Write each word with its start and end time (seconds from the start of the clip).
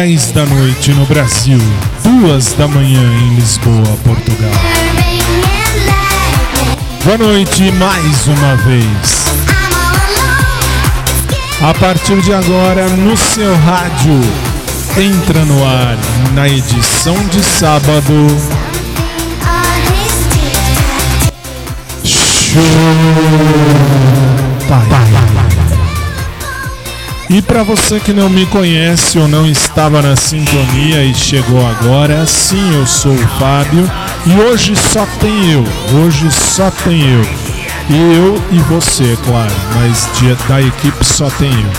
Dez 0.00 0.32
da 0.32 0.46
noite 0.46 0.94
no 0.94 1.04
Brasil, 1.04 1.60
duas 2.02 2.54
da 2.54 2.66
manhã 2.66 3.02
em 3.20 3.34
Lisboa, 3.34 3.98
Portugal. 4.02 4.50
Boa 7.04 7.18
noite 7.18 7.70
mais 7.72 8.26
uma 8.26 8.56
vez. 8.56 9.26
A 11.60 11.74
partir 11.74 12.18
de 12.22 12.32
agora, 12.32 12.88
no 12.88 13.14
seu 13.14 13.54
rádio, 13.56 14.18
entra 14.96 15.44
no 15.44 15.62
ar 15.66 15.98
na 16.32 16.48
edição 16.48 17.16
de 17.28 17.42
sábado. 17.42 18.26
Show 22.02 22.62
E 27.32 27.40
para 27.40 27.62
você 27.62 28.00
que 28.00 28.12
não 28.12 28.28
me 28.28 28.44
conhece 28.46 29.16
ou 29.16 29.28
não 29.28 29.46
estava 29.46 30.02
na 30.02 30.16
sintonia 30.16 31.04
e 31.04 31.14
chegou 31.14 31.64
agora, 31.64 32.26
sim, 32.26 32.74
eu 32.74 32.84
sou 32.84 33.12
o 33.12 33.28
Fábio 33.38 33.88
e 34.26 34.34
hoje 34.40 34.74
só 34.74 35.06
tem 35.20 35.52
eu, 35.52 35.64
hoje 35.94 36.28
só 36.28 36.72
tem 36.72 37.00
eu. 37.00 37.22
Eu 37.88 38.42
e 38.50 38.58
você, 38.58 39.16
claro, 39.24 39.54
mas 39.76 40.08
dia 40.18 40.36
da 40.48 40.60
equipe 40.60 41.04
só 41.04 41.30
tem 41.30 41.52
eu. 41.52 41.70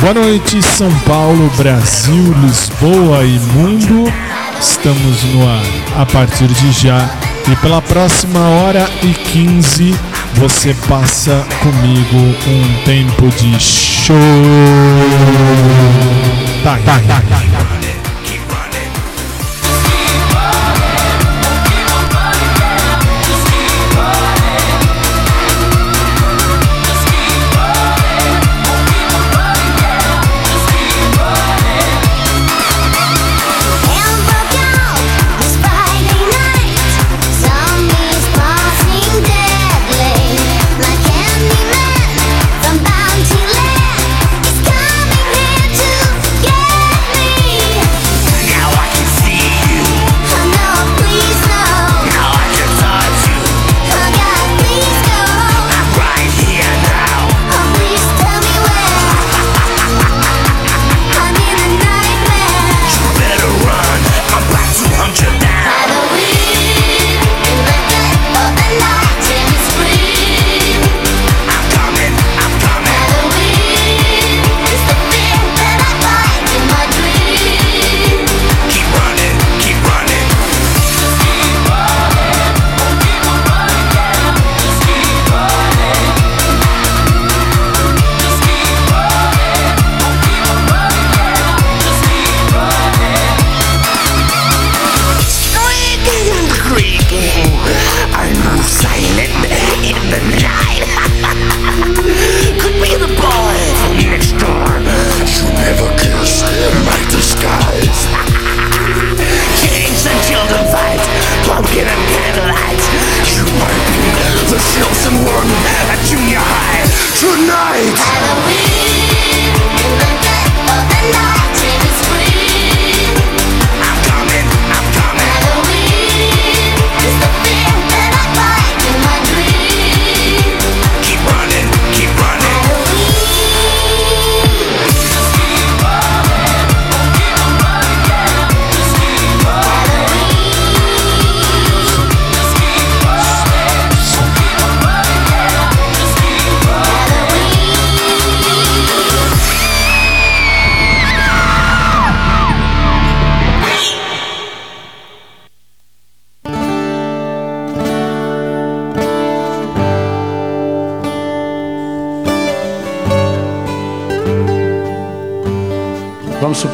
Boa 0.00 0.14
noite, 0.14 0.62
São 0.62 0.90
Paulo, 1.00 1.50
Brasil, 1.58 2.34
Lisboa 2.40 3.24
e 3.24 3.38
mundo. 3.52 4.10
Estamos 4.58 5.22
no 5.34 5.46
ar 5.46 6.00
a 6.00 6.06
partir 6.06 6.48
de 6.48 6.72
já 6.72 7.10
e 7.52 7.56
pela 7.56 7.82
próxima 7.82 8.40
hora 8.40 8.88
e 9.02 9.12
15 9.12 9.94
você 10.34 10.74
passa 10.88 11.46
comigo 11.60 12.16
um 12.46 12.84
tempo 12.84 13.28
de 13.36 13.58
show. 13.60 14.16
Tá, 16.62 16.78
tá, 16.84 17.00
tá, 17.00 17.20
tá. 17.22 17.40
tá. 17.40 17.97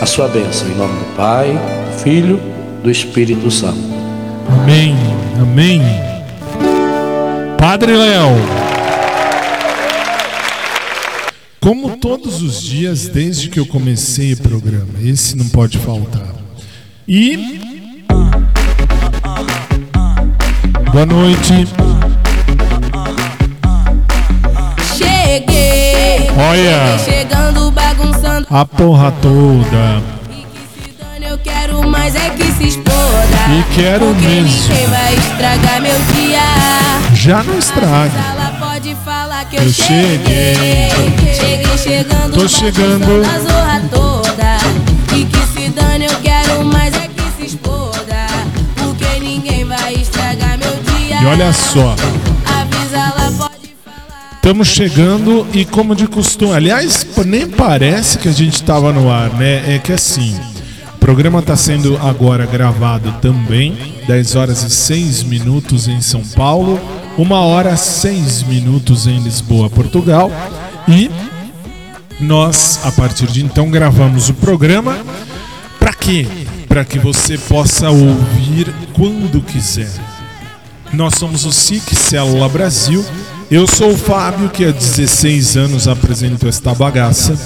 a 0.00 0.06
sua 0.06 0.28
bênção, 0.28 0.68
em 0.68 0.74
nome 0.74 0.98
do 0.98 1.16
Pai, 1.16 1.52
do 1.52 1.98
Filho, 1.98 2.40
do 2.82 2.90
Espírito 2.90 3.50
Santo. 3.50 3.78
Amém, 4.48 4.96
amém. 5.40 5.80
Padre 7.58 7.96
Léo. 7.96 8.64
Como 11.60 11.96
todos 11.96 12.42
os 12.42 12.60
dias, 12.62 13.08
desde 13.08 13.48
que 13.48 13.58
eu 13.58 13.64
comecei 13.64 14.34
o 14.34 14.36
programa, 14.36 15.00
esse 15.02 15.34
não 15.34 15.48
pode 15.48 15.78
faltar. 15.78 16.34
E. 17.08 17.58
Boa 20.92 21.06
noite. 21.06 21.66
Cheguei. 24.96 26.30
Olha. 26.36 26.98
Chegando 26.98 27.70
bagunçando. 27.70 27.83
A 28.54 28.64
porra 28.64 29.10
toda. 29.20 30.00
E 30.30 30.44
que 30.44 30.84
se 30.84 30.92
dane, 30.92 31.26
eu 31.26 31.36
quero 31.38 31.90
mais 31.90 32.14
é 32.14 32.30
que 32.30 32.52
se 32.52 32.68
exploda. 32.68 32.94
E 33.50 33.74
quero 33.74 34.06
Porque 34.06 34.26
mesmo. 34.28 34.68
ninguém 34.68 34.86
vai 34.86 35.14
estragar 35.16 35.82
meu 35.82 35.98
dia. 36.14 37.14
Já 37.14 37.42
não 37.42 37.58
estraga. 37.58 38.12
Ela 38.16 38.52
pode 38.60 38.94
falar 39.04 39.44
que 39.46 39.56
eu, 39.56 39.62
Eu 39.64 39.72
cheguei. 39.72 40.88
Cheguei 41.34 41.78
chegando. 41.78 42.32
Tô 42.32 42.46
chegando. 42.46 43.26
A 43.26 43.40
zorra 43.40 43.82
toda. 43.90 45.16
E 45.16 45.24
que 45.24 45.46
se 45.48 45.68
dane, 45.70 46.04
eu 46.04 46.16
quero 46.20 46.64
mais 46.64 46.94
é 46.94 47.08
que 47.08 47.22
se 47.36 47.56
exploda. 47.56 48.28
Porque 48.76 49.18
ninguém 49.18 49.64
vai 49.64 49.94
estragar 49.94 50.56
meu 50.58 50.76
dia. 50.96 51.20
E 51.20 51.26
olha 51.26 51.52
só. 51.52 51.96
Estamos 54.44 54.68
chegando 54.68 55.46
e 55.54 55.64
como 55.64 55.96
de 55.96 56.06
costume. 56.06 56.52
Aliás, 56.52 57.06
nem 57.24 57.48
parece 57.48 58.18
que 58.18 58.28
a 58.28 58.32
gente 58.32 58.56
estava 58.56 58.92
no 58.92 59.10
ar, 59.10 59.32
né? 59.32 59.74
É 59.74 59.78
que 59.78 59.90
assim, 59.90 60.38
o 60.96 60.98
programa 60.98 61.38
está 61.38 61.56
sendo 61.56 61.96
agora 61.96 62.44
gravado 62.44 63.10
também, 63.22 63.74
10 64.06 64.36
horas 64.36 64.62
e 64.62 64.68
6 64.68 65.22
minutos 65.22 65.88
em 65.88 65.98
São 66.02 66.20
Paulo, 66.20 66.78
1 67.16 67.32
hora 67.32 67.74
6 67.74 68.42
minutos 68.42 69.06
em 69.06 69.18
Lisboa, 69.18 69.70
Portugal. 69.70 70.30
E 70.86 71.10
nós, 72.20 72.80
a 72.84 72.92
partir 72.92 73.28
de 73.28 73.42
então, 73.42 73.70
gravamos 73.70 74.28
o 74.28 74.34
programa. 74.34 74.98
Para 75.78 75.94
quê? 75.94 76.26
Para 76.68 76.84
que 76.84 76.98
você 76.98 77.38
possa 77.38 77.88
ouvir 77.88 78.70
quando 78.92 79.40
quiser. 79.40 79.90
Nós 80.92 81.14
somos 81.14 81.46
o 81.46 81.50
SIC 81.50 81.94
Célula 81.94 82.46
Brasil. 82.46 83.02
Eu 83.54 83.68
sou 83.68 83.92
o 83.92 83.96
Fábio, 83.96 84.48
que 84.48 84.64
há 84.64 84.72
16 84.72 85.56
anos 85.56 85.86
apresento 85.86 86.48
esta 86.48 86.74
bagaça, 86.74 87.38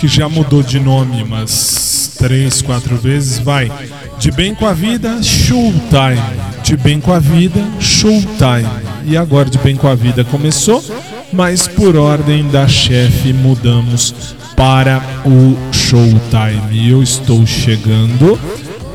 que 0.00 0.08
já 0.08 0.28
mudou 0.28 0.60
de 0.60 0.80
nome 0.80 1.22
umas 1.22 2.16
3, 2.18 2.62
4 2.62 2.96
vezes. 2.96 3.38
Vai. 3.38 3.70
De 4.18 4.32
bem 4.32 4.56
com 4.56 4.66
a 4.66 4.72
vida, 4.72 5.22
showtime. 5.22 6.20
De 6.64 6.76
bem 6.76 7.00
com 7.00 7.12
a 7.12 7.20
vida, 7.20 7.60
showtime. 7.78 8.68
E 9.06 9.16
agora 9.16 9.48
de 9.48 9.56
bem 9.58 9.76
com 9.76 9.86
a 9.86 9.94
vida 9.94 10.24
começou, 10.24 10.84
mas 11.32 11.68
por 11.68 11.94
ordem 11.94 12.48
da 12.48 12.66
chefe 12.66 13.32
mudamos 13.32 14.34
para 14.56 15.00
o 15.24 15.56
showtime. 15.72 16.90
Eu 16.90 17.00
estou 17.04 17.46
chegando 17.46 18.36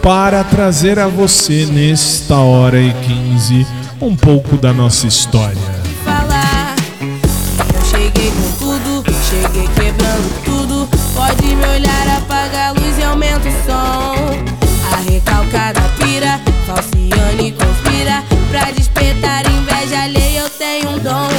para 0.03 0.43
trazer 0.43 0.99
a 0.99 1.07
você 1.07 1.65
nesta 1.65 2.35
hora 2.35 2.77
e 2.77 2.93
15 2.93 3.65
um 4.01 4.17
pouco 4.17 4.57
da 4.57 4.73
nossa 4.73 5.07
história. 5.07 5.76
Com 8.37 8.51
tudo, 8.57 9.03
cheguei 9.29 9.67
quebrando 9.69 10.43
tudo. 10.45 10.87
Pode 11.13 11.43
me 11.43 11.65
olhar, 11.65 12.07
apaga 12.17 12.67
a 12.67 12.71
luz 12.71 12.97
e 12.97 13.03
aumenta 13.03 13.47
o 13.47 13.51
som. 13.65 14.57
A 14.93 15.11
recalcada 15.11 15.81
pira, 15.97 16.39
falciane 16.65 17.51
conspira. 17.51 18.23
Pra 18.49 18.71
despertar 18.71 19.43
inveja 19.49 20.03
alheia, 20.03 20.41
eu 20.41 20.49
tenho 20.49 20.89
um 20.91 20.99
dom. 20.99 21.29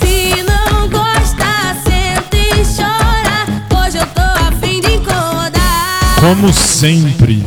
Se 0.00 0.42
não 0.42 0.88
gosta, 0.88 1.44
senta 1.84 2.36
e 2.36 2.64
chora. 2.76 3.84
Hoje 3.84 3.98
eu 3.98 4.06
tô 4.06 4.20
afim 4.20 4.80
de 4.80 4.94
incomodar. 4.94 6.20
Como 6.20 6.52
sempre, 6.52 7.44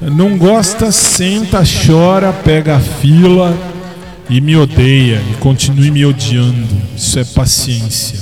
não 0.00 0.36
gosta, 0.36 0.90
senta, 0.90 1.62
chora, 1.62 2.32
pega 2.32 2.76
a 2.76 2.80
fila 2.80 3.56
e 4.28 4.40
me 4.40 4.56
odeia 4.56 5.22
e 5.30 5.34
continue 5.34 5.90
me 5.90 6.04
odiando. 6.04 6.85
Isso 6.96 7.18
é 7.18 7.24
paciência. 7.24 8.18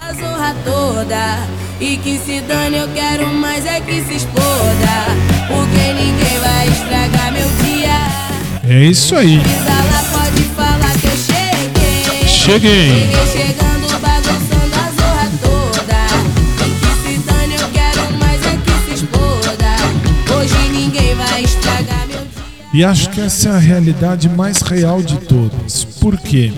a 0.00 0.12
zorra 0.12 0.56
toda 0.64 1.46
E 1.80 1.96
que 1.98 2.18
se 2.18 2.40
dane, 2.40 2.78
eu 2.78 2.88
quero 2.88 3.32
mais 3.32 3.64
é 3.64 3.80
que 3.80 4.02
se 4.02 4.14
exploda 4.14 5.06
Porque 5.46 5.92
ninguém 5.92 6.38
vai 6.40 6.68
estragar 6.68 7.32
meu 7.32 7.48
dia 7.62 8.68
É 8.68 8.84
isso 8.86 9.14
aí. 9.14 9.36
Ela 9.36 10.02
pode 10.10 10.42
falar 10.56 10.98
que 10.98 11.06
eu 11.06 11.16
cheguei 11.16 12.26
Cheguei. 12.26 12.90
Cheguei 12.90 13.46
chegando, 13.46 14.00
bagunçando 14.00 14.74
a 14.74 14.90
zorra 15.00 15.30
toda 15.40 16.00
E 16.66 16.70
que 16.80 16.92
se 17.02 17.18
dane, 17.18 17.54
eu 17.54 17.68
quero 17.68 18.18
mais 18.18 18.44
é 18.46 18.56
que 18.56 18.84
se 18.84 19.04
exploda 19.04 20.34
Hoje 20.34 20.68
ninguém 20.70 21.14
vai 21.14 21.44
estragar 21.44 22.04
meu 22.08 22.18
dia 22.18 22.66
E 22.74 22.84
acho 22.84 23.10
que 23.10 23.20
essa 23.20 23.50
é 23.50 23.52
a 23.52 23.58
realidade 23.58 24.28
mais 24.28 24.60
real 24.60 25.00
de 25.00 25.18
todas. 25.18 25.84
Por 25.84 26.16
quê? 26.18 26.52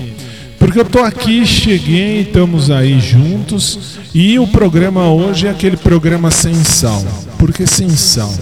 Porque 0.60 0.78
eu 0.78 0.84
tô 0.84 0.98
aqui, 1.00 1.44
cheguei, 1.46 2.20
estamos 2.20 2.70
aí 2.70 3.00
juntos 3.00 3.98
e 4.14 4.38
o 4.38 4.46
programa 4.46 5.10
hoje 5.10 5.46
é 5.46 5.50
aquele 5.50 5.76
programa 5.76 6.30
sem 6.30 6.54
sal. 6.62 7.02
Por 7.38 7.50
que 7.50 7.66
sem 7.66 7.88
sal? 7.88 8.32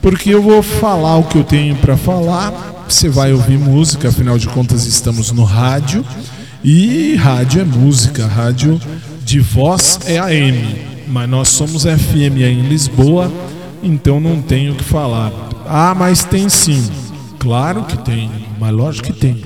Porque 0.00 0.30
eu 0.30 0.42
vou 0.42 0.62
falar 0.62 1.18
o 1.18 1.24
que 1.24 1.36
eu 1.36 1.44
tenho 1.44 1.76
para 1.76 1.94
falar, 1.94 2.84
você 2.88 3.08
vai 3.08 3.34
ouvir 3.34 3.58
música, 3.58 4.08
afinal 4.08 4.38
de 4.38 4.48
contas 4.48 4.86
estamos 4.86 5.30
no 5.30 5.44
rádio 5.44 6.02
e 6.64 7.14
rádio 7.16 7.60
é 7.60 7.64
música, 7.64 8.26
rádio 8.26 8.80
de 9.22 9.38
voz 9.38 10.00
é 10.06 10.18
AM, 10.18 10.78
mas 11.06 11.28
nós 11.28 11.48
somos 11.48 11.82
FM 11.82 12.38
aí 12.38 12.58
em 12.58 12.66
Lisboa, 12.66 13.30
então 13.82 14.18
não 14.18 14.40
tenho 14.40 14.72
o 14.72 14.76
que 14.76 14.84
falar. 14.84 15.30
Ah, 15.68 15.94
mas 15.94 16.24
tem 16.24 16.48
sim. 16.48 16.82
Claro 17.38 17.84
que 17.84 17.98
tem, 17.98 18.30
mas 18.58 18.72
lógico 18.72 19.12
que 19.12 19.12
tem. 19.12 19.42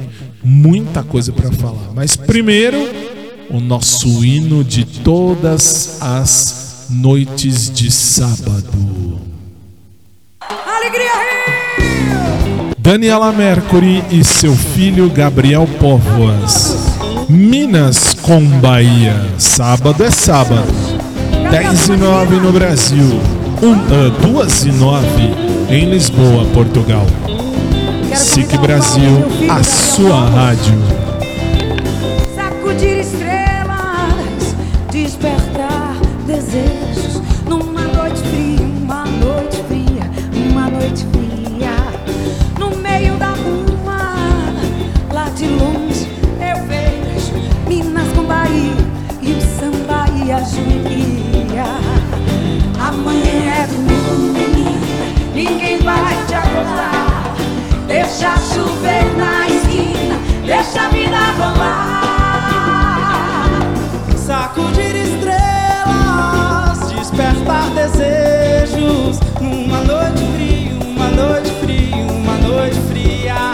Muita 0.48 1.02
coisa 1.02 1.32
para 1.32 1.50
falar. 1.50 1.90
Mas 1.92 2.14
primeiro, 2.14 2.78
o 3.50 3.58
nosso 3.58 4.24
hino 4.24 4.62
de 4.62 4.84
todas 4.84 5.98
as 6.00 6.86
noites 6.88 7.68
de 7.68 7.90
sábado. 7.90 9.18
Daniela 12.78 13.32
Mercury 13.32 14.04
e 14.08 14.22
seu 14.22 14.54
filho 14.54 15.10
Gabriel 15.10 15.68
Póvoas. 15.80 16.94
Minas 17.28 18.14
com 18.14 18.40
Bahia. 18.60 19.20
Sábado 19.38 20.04
é 20.04 20.10
sábado. 20.12 20.72
10 21.50 21.88
e 21.88 21.96
9 21.96 22.36
no 22.36 22.52
Brasil. 22.52 23.20
Um, 23.60 23.74
ah, 23.74 24.42
2 24.44 24.64
e 24.66 24.70
9 24.70 25.06
em 25.70 25.90
Lisboa, 25.90 26.44
Portugal. 26.54 27.04
SIC 28.16 28.56
Brasil, 28.56 29.26
a 29.50 29.62
sua 29.62 30.26
rádio. 30.30 31.15
deixa 60.76 60.82
a 60.82 60.88
vida 60.90 61.16
rolar. 61.38 62.02
Sacudir 64.16 64.94
estrelas, 64.96 66.78
despertar 66.92 67.70
desejos. 67.70 69.18
Numa 69.40 69.80
noite 69.80 70.22
fria, 70.34 70.72
uma 70.84 71.08
noite 71.08 71.50
fria, 71.62 71.96
uma 71.96 72.36
noite 72.46 72.78
fria. 72.90 73.50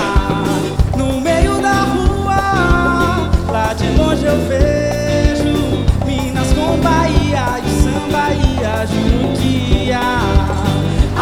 No 0.97 1.21
meio 1.21 1.61
da 1.63 1.83
rua, 1.83 3.31
lá 3.51 3.73
de 3.75 3.89
longe 3.97 4.25
eu 4.25 4.39
vejo 4.49 5.85
Minas 6.05 6.53
com 6.55 6.77
Bahia 6.79 7.61
e 7.65 7.71
samba 7.83 8.33
e 8.35 9.93
a 9.93 10.13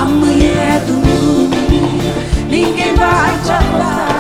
Amanhã 0.01 0.51
é 0.51 0.81
domingo, 0.87 1.51
ninguém 2.49 2.95
vai 2.95 3.39
te 3.41 3.53
falar. 3.71 4.20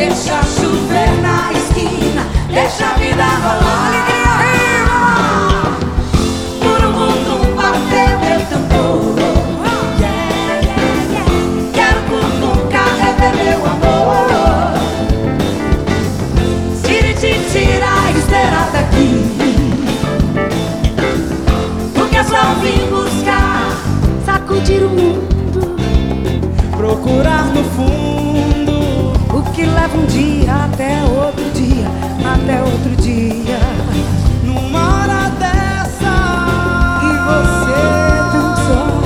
Deixa 0.00 0.42
chover 0.44 1.12
na 1.20 1.52
esquina, 1.52 2.24
deixa 2.48 2.86
a 2.86 2.94
vida 2.94 3.22
rolar. 3.22 4.00
Por 6.58 6.80
um 6.86 6.92
mundo 6.92 7.54
bater 7.54 8.16
meu 8.18 8.40
tambor. 8.46 9.14
Yeah, 10.00 10.60
yeah. 11.12 11.28
Quero 11.74 12.00
por 12.08 12.26
nunca 12.40 12.82
rever 12.98 13.34
meu 13.44 13.60
amor. 13.66 14.72
Tire, 16.82 17.12
tire, 17.12 17.44
tira 17.52 17.90
a 17.92 18.10
esteira 18.10 18.62
daqui. 18.72 19.08
Porque 21.94 22.16
é 22.16 22.24
só 22.24 22.54
vim 22.62 22.88
buscar 22.88 23.76
sacudir 24.24 24.82
o 24.82 24.88
mundo, 24.88 25.76
procurar 26.74 27.44
no 27.52 27.62
fundo 27.64 28.19
leva 29.90 29.98
um 29.98 30.06
dia 30.06 30.54
até 30.64 31.02
outro 31.02 31.50
dia, 31.52 31.86
até 32.24 32.62
outro 32.62 32.96
dia. 33.02 33.58
Numa 34.44 35.02
hora 35.02 35.30
dessa, 35.38 36.12
e 37.02 37.12
você 37.26 37.78
dançou. 38.32 39.02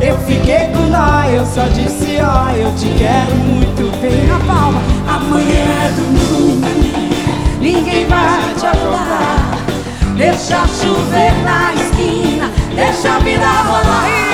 Eu 0.00 0.18
fiquei 0.18 0.68
com 0.68 0.90
dó, 0.90 1.24
eu 1.30 1.46
só 1.46 1.66
disse 1.68 2.18
ó, 2.20 2.50
eu 2.50 2.74
te 2.74 2.88
quero 2.98 3.34
muito 3.36 4.00
bem 4.00 4.26
na 4.26 4.38
palma. 4.40 4.80
Amanhã 5.08 5.64
é 5.84 5.92
domingo, 5.96 6.66
ninguém 7.60 8.06
vai 8.06 8.54
te 8.58 8.66
acordar. 8.66 9.58
Deixa 10.16 10.66
chover 10.66 11.32
na 11.44 11.74
esquina, 11.74 12.50
deixa 12.74 13.16
a 13.16 13.18
vida 13.18 13.46
rolar. 13.46 14.33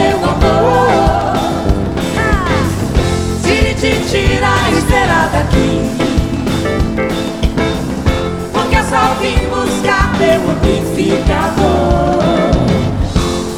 Meu 0.00 0.18
amor. 0.24 1.34
Tire, 3.42 3.74
te 3.74 3.92
tira 4.08 4.48
a 4.48 4.70
esteira 4.70 5.28
daqui. 5.32 5.70
Porque 8.52 8.76
eu 8.76 8.84
só 8.84 9.14
vim 9.20 9.40
buscar 9.48 10.16
meu 10.18 10.40
amplificador. 10.50 12.20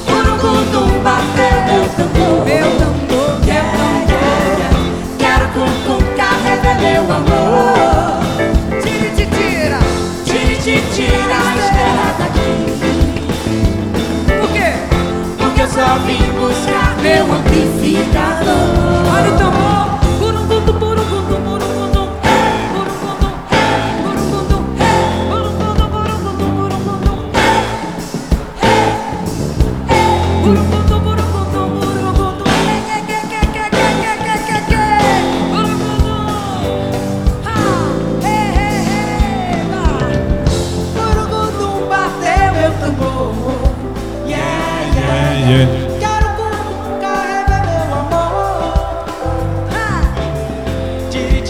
Burugundum 0.06 0.90
bateu 1.02 1.56
meu 1.68 1.84
tambor. 1.96 2.44
Meu 2.44 2.68
tambor, 2.80 3.30
yeah, 3.46 3.66
yeah, 4.08 4.34
yeah. 4.58 4.74
Quero 5.18 5.46
cum 5.54 6.02
carregar 6.16 6.76
meu 6.80 7.04
amor. 7.18 8.20
Tire, 8.82 9.10
te 9.16 9.26
tira. 9.26 9.78
Tire, 10.24 10.56
te 10.56 10.74
tira 10.94 11.38
a 11.38 11.56
esteira 11.56 12.08
daqui. 12.18 13.01
Só 15.72 15.98
vim 16.00 16.22
buscar 16.38 16.96
meu 17.00 17.32
amplificador. 17.32 18.52
Olha 19.10 19.32
o 19.32 19.38
tambor. 19.38 20.01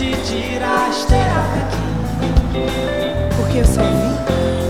te 0.03 0.17
tiraste 0.23 1.15
daqui. 1.15 2.67
Porque 3.37 3.59
eu 3.59 3.65
só 3.65 3.83
vim, 3.83 4.17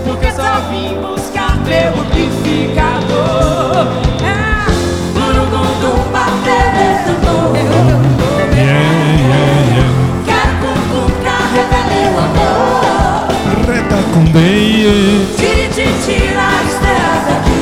porque 0.05 0.27
eu 0.27 0.31
só 0.31 0.59
vim 0.69 1.01
buscar 1.01 1.55
meu 1.57 1.91
purificador. 1.93 3.87
Ah, 4.23 4.67
Urugundu, 5.15 5.91
Paté, 6.11 7.03
Santor. 7.05 7.53
Quero 10.25 10.53
comungar, 10.61 11.43
revelei 11.53 12.09
meu 12.11 12.19
amor. 12.19 13.25
Reta 13.67 13.99
com 14.13 14.25
bem. 14.31 15.27
tira 15.35 15.67
te 15.69 15.85
tiraste 16.05 16.91
daqui. 17.27 17.61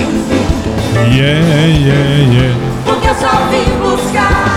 Yeah, 1.16 1.40
yeah, 1.68 2.34
yeah. 2.34 2.54
Porque 2.86 3.08
eu 3.08 3.16
só 3.16 3.32
vim 3.50 3.72
buscar. 3.80 4.51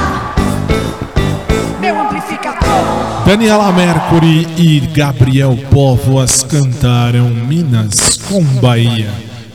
Daniela 3.26 3.73
Mercury 3.73 4.47
e 4.59 4.81
Gabriel 4.81 5.57
Póvoas 5.71 6.43
cantaram 6.43 7.31
Minas 7.31 8.19
com 8.28 8.45
Bahia. 8.61 9.11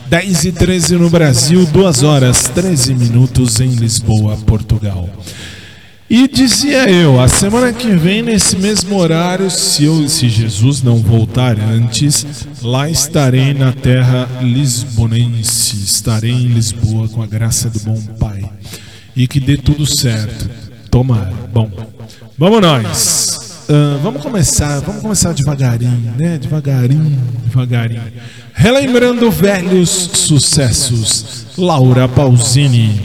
10 0.08 0.44
e 0.46 0.52
13 0.52 0.96
no 0.96 1.08
Brasil, 1.08 1.64
2 1.66 2.02
horas 2.02 2.48
13 2.48 2.96
minutos 2.96 3.60
em 3.60 3.68
Lisboa, 3.68 4.36
Portugal. 4.38 5.08
E 6.10 6.26
dizia 6.26 6.90
eu, 6.90 7.20
a 7.20 7.28
semana 7.28 7.72
que 7.72 7.92
vem, 7.92 8.22
nesse 8.22 8.56
mesmo 8.56 8.96
horário, 8.98 9.48
se, 9.48 9.84
eu, 9.84 10.08
se 10.08 10.28
Jesus 10.28 10.82
não 10.82 10.96
voltar 10.96 11.56
antes, 11.60 12.26
lá 12.60 12.90
estarei 12.90 13.54
na 13.54 13.70
terra 13.70 14.28
lisbonense, 14.42 15.76
estarei 15.76 16.32
em 16.32 16.48
Lisboa 16.48 17.08
com 17.08 17.22
a 17.22 17.26
graça 17.26 17.70
do 17.70 17.78
bom 17.78 18.02
Pai. 18.18 18.42
E 19.14 19.28
que 19.28 19.38
dê 19.38 19.56
tudo 19.56 19.86
certo. 19.86 20.50
Tomara. 20.90 21.32
Bom, 21.52 21.70
vamos 22.36 22.60
nós. 22.60 23.29
Ah, 23.72 24.00
vamos 24.02 24.20
começar, 24.20 24.80
vamos 24.80 25.00
começar 25.00 25.32
devagarinho, 25.32 26.12
né? 26.18 26.38
Devagarinho, 26.38 27.22
devagarinho. 27.44 28.02
Relembrando 28.52 29.30
velhos 29.30 29.88
sucessos. 29.88 31.46
Laura 31.56 32.08
Pausini. 32.08 33.00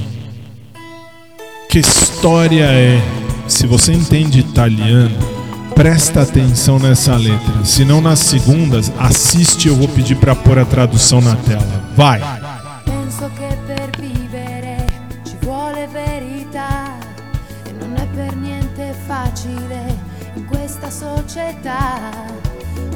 Que 1.69 1.77
história 1.77 2.63
é? 2.63 2.99
Se 3.47 3.67
você 3.67 3.93
entende 3.93 4.39
italiano, 4.39 5.15
presta 5.75 6.23
atenção 6.23 6.79
nessa 6.79 7.15
letra. 7.15 7.63
Se 7.63 7.85
não 7.85 8.01
nas 8.01 8.17
segundas, 8.17 8.91
assiste, 8.97 9.67
eu 9.67 9.75
vou 9.75 9.87
pedir 9.87 10.15
para 10.15 10.33
pôr 10.33 10.57
a 10.57 10.65
tradução 10.65 11.21
na 11.21 11.35
tela. 11.35 11.83
Vai. 11.95 12.21
Società 21.35 21.99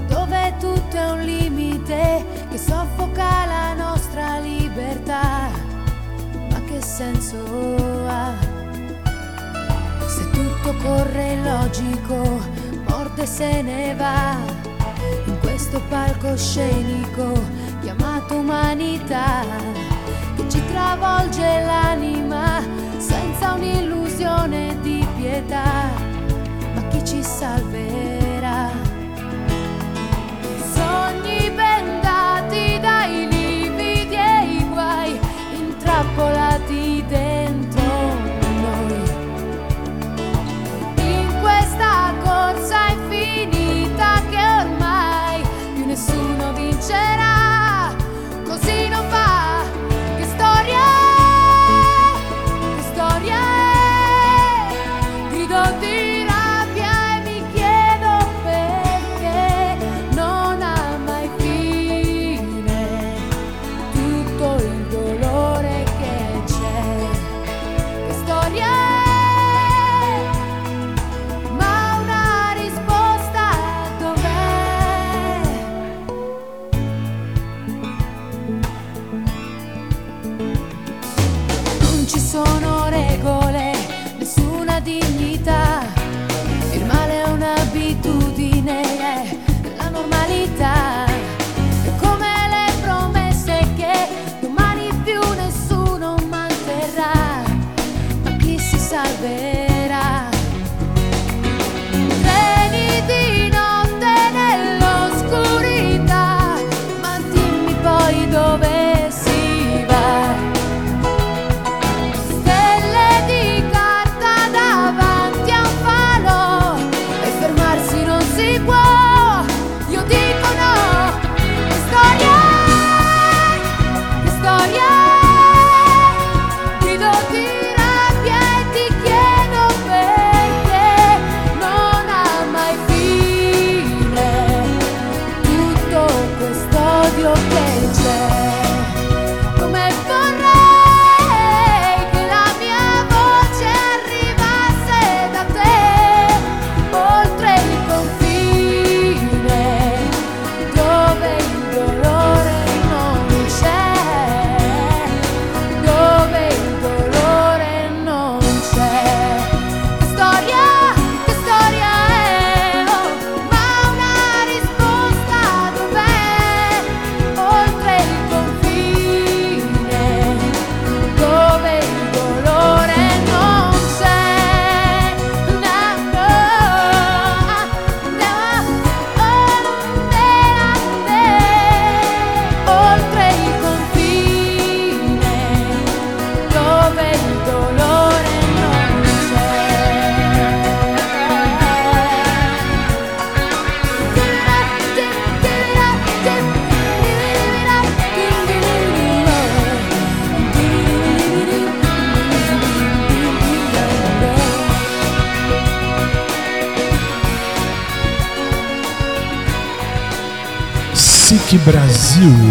dove 0.07 0.55
tutto 0.59 0.95
è 0.95 1.11
un 1.11 1.21
limite 1.23 2.25
che 2.49 2.57
soffoca 2.57 3.45
la 3.45 3.73
nostra 3.73 4.39
libertà. 4.39 5.49
Ma 6.49 6.61
che 6.63 6.81
senso 6.81 7.35
ha? 8.07 8.31
Se 10.07 10.29
tutto 10.29 10.73
corre 10.81 11.35
logico, 11.43 12.39
morde 12.87 13.25
se 13.25 13.61
ne 13.61 13.93
va 13.95 14.37
in 15.25 15.37
questo 15.41 15.81
palcoscenico 15.89 17.33
chiamato 17.81 18.35
umanità 18.37 19.43
che 20.37 20.47
ci 20.47 20.63
travolge 20.65 21.61
l'anima 21.65 22.61
senza 22.99 23.51
un'illusione 23.51 24.79
di 24.79 25.05
pietà. 25.17 25.89
Ma 26.73 26.87
chi 26.87 27.03
ci 27.03 27.21
salverà? 27.21 28.28
Sogni 31.09 31.49
bendati 31.49 32.77
dai 32.79 33.27
lividi 33.31 34.13
e 34.13 34.57
i 34.57 34.69
guai 34.69 35.19
intrappolati 35.57 37.03
dentro 37.07 37.48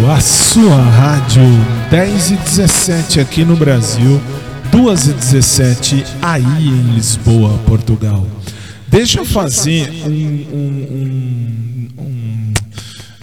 a 0.09 0.19
sua 0.19 0.75
rádio 0.75 1.43
10 1.91 2.31
e 2.31 2.35
17 2.37 3.19
aqui 3.19 3.45
no 3.45 3.55
Brasil, 3.55 4.19
2 4.71 5.07
e 5.07 5.13
17 5.13 6.03
aí 6.19 6.43
em 6.43 6.95
Lisboa, 6.95 7.55
Portugal. 7.67 8.25
Deixa 8.87 9.19
eu 9.19 9.25
fazer 9.25 9.87
um, 10.07 10.09
um, 10.51 11.87
um, 11.99 12.53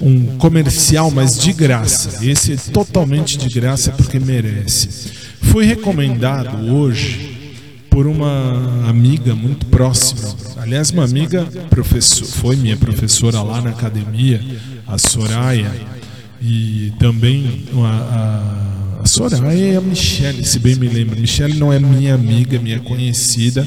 um, 0.00 0.36
comercial, 0.38 1.10
mas 1.10 1.36
de 1.36 1.52
graça. 1.52 2.24
Esse 2.24 2.52
é 2.52 2.56
totalmente 2.56 3.36
de 3.36 3.48
graça 3.52 3.90
porque 3.90 4.20
merece. 4.20 5.10
Fui 5.42 5.64
recomendado 5.64 6.72
hoje 6.72 7.58
por 7.90 8.06
uma 8.06 8.88
amiga 8.88 9.34
muito 9.34 9.66
próxima. 9.66 10.36
Aliás, 10.56 10.90
uma 10.90 11.02
amiga 11.02 11.46
professor, 11.68 12.26
foi 12.26 12.54
minha 12.54 12.76
professora 12.76 13.42
lá 13.42 13.60
na 13.60 13.70
academia, 13.70 14.40
a 14.86 14.96
Soraya, 14.98 15.95
e 16.40 16.92
também 16.98 17.64
a, 17.74 18.98
a, 18.98 19.02
a 19.02 19.06
Soraya 19.06 19.72
e 19.72 19.76
a 19.76 19.80
Michelle, 19.80 20.44
se 20.44 20.58
bem 20.58 20.74
me 20.76 20.88
lembro. 20.88 21.18
Michelle 21.18 21.58
não 21.58 21.72
é 21.72 21.78
minha 21.78 22.14
amiga, 22.14 22.58
minha 22.58 22.80
conhecida. 22.80 23.66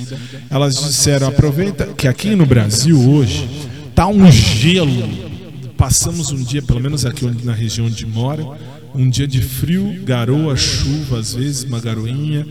Elas 0.50 0.76
disseram: 0.76 1.28
aproveita 1.28 1.88
que 1.88 2.08
aqui 2.08 2.36
no 2.36 2.46
Brasil 2.46 3.00
hoje 3.10 3.48
tá 3.96 4.08
um 4.08 4.32
gelo. 4.32 5.30
Passamos 5.78 6.32
um 6.32 6.44
dia, 6.44 6.62
pelo 6.62 6.82
menos 6.82 7.06
aqui 7.06 7.26
na 7.44 7.54
região 7.54 7.88
onde 7.88 8.06
mora, 8.06 8.46
um 8.94 9.10
dia 9.10 9.26
de 9.26 9.42
frio, 9.42 10.02
garoa, 10.04 10.56
chuva, 10.58 11.20
às 11.20 11.34
vezes 11.34 11.64
uma 11.64 11.80
garoinha 11.80 12.46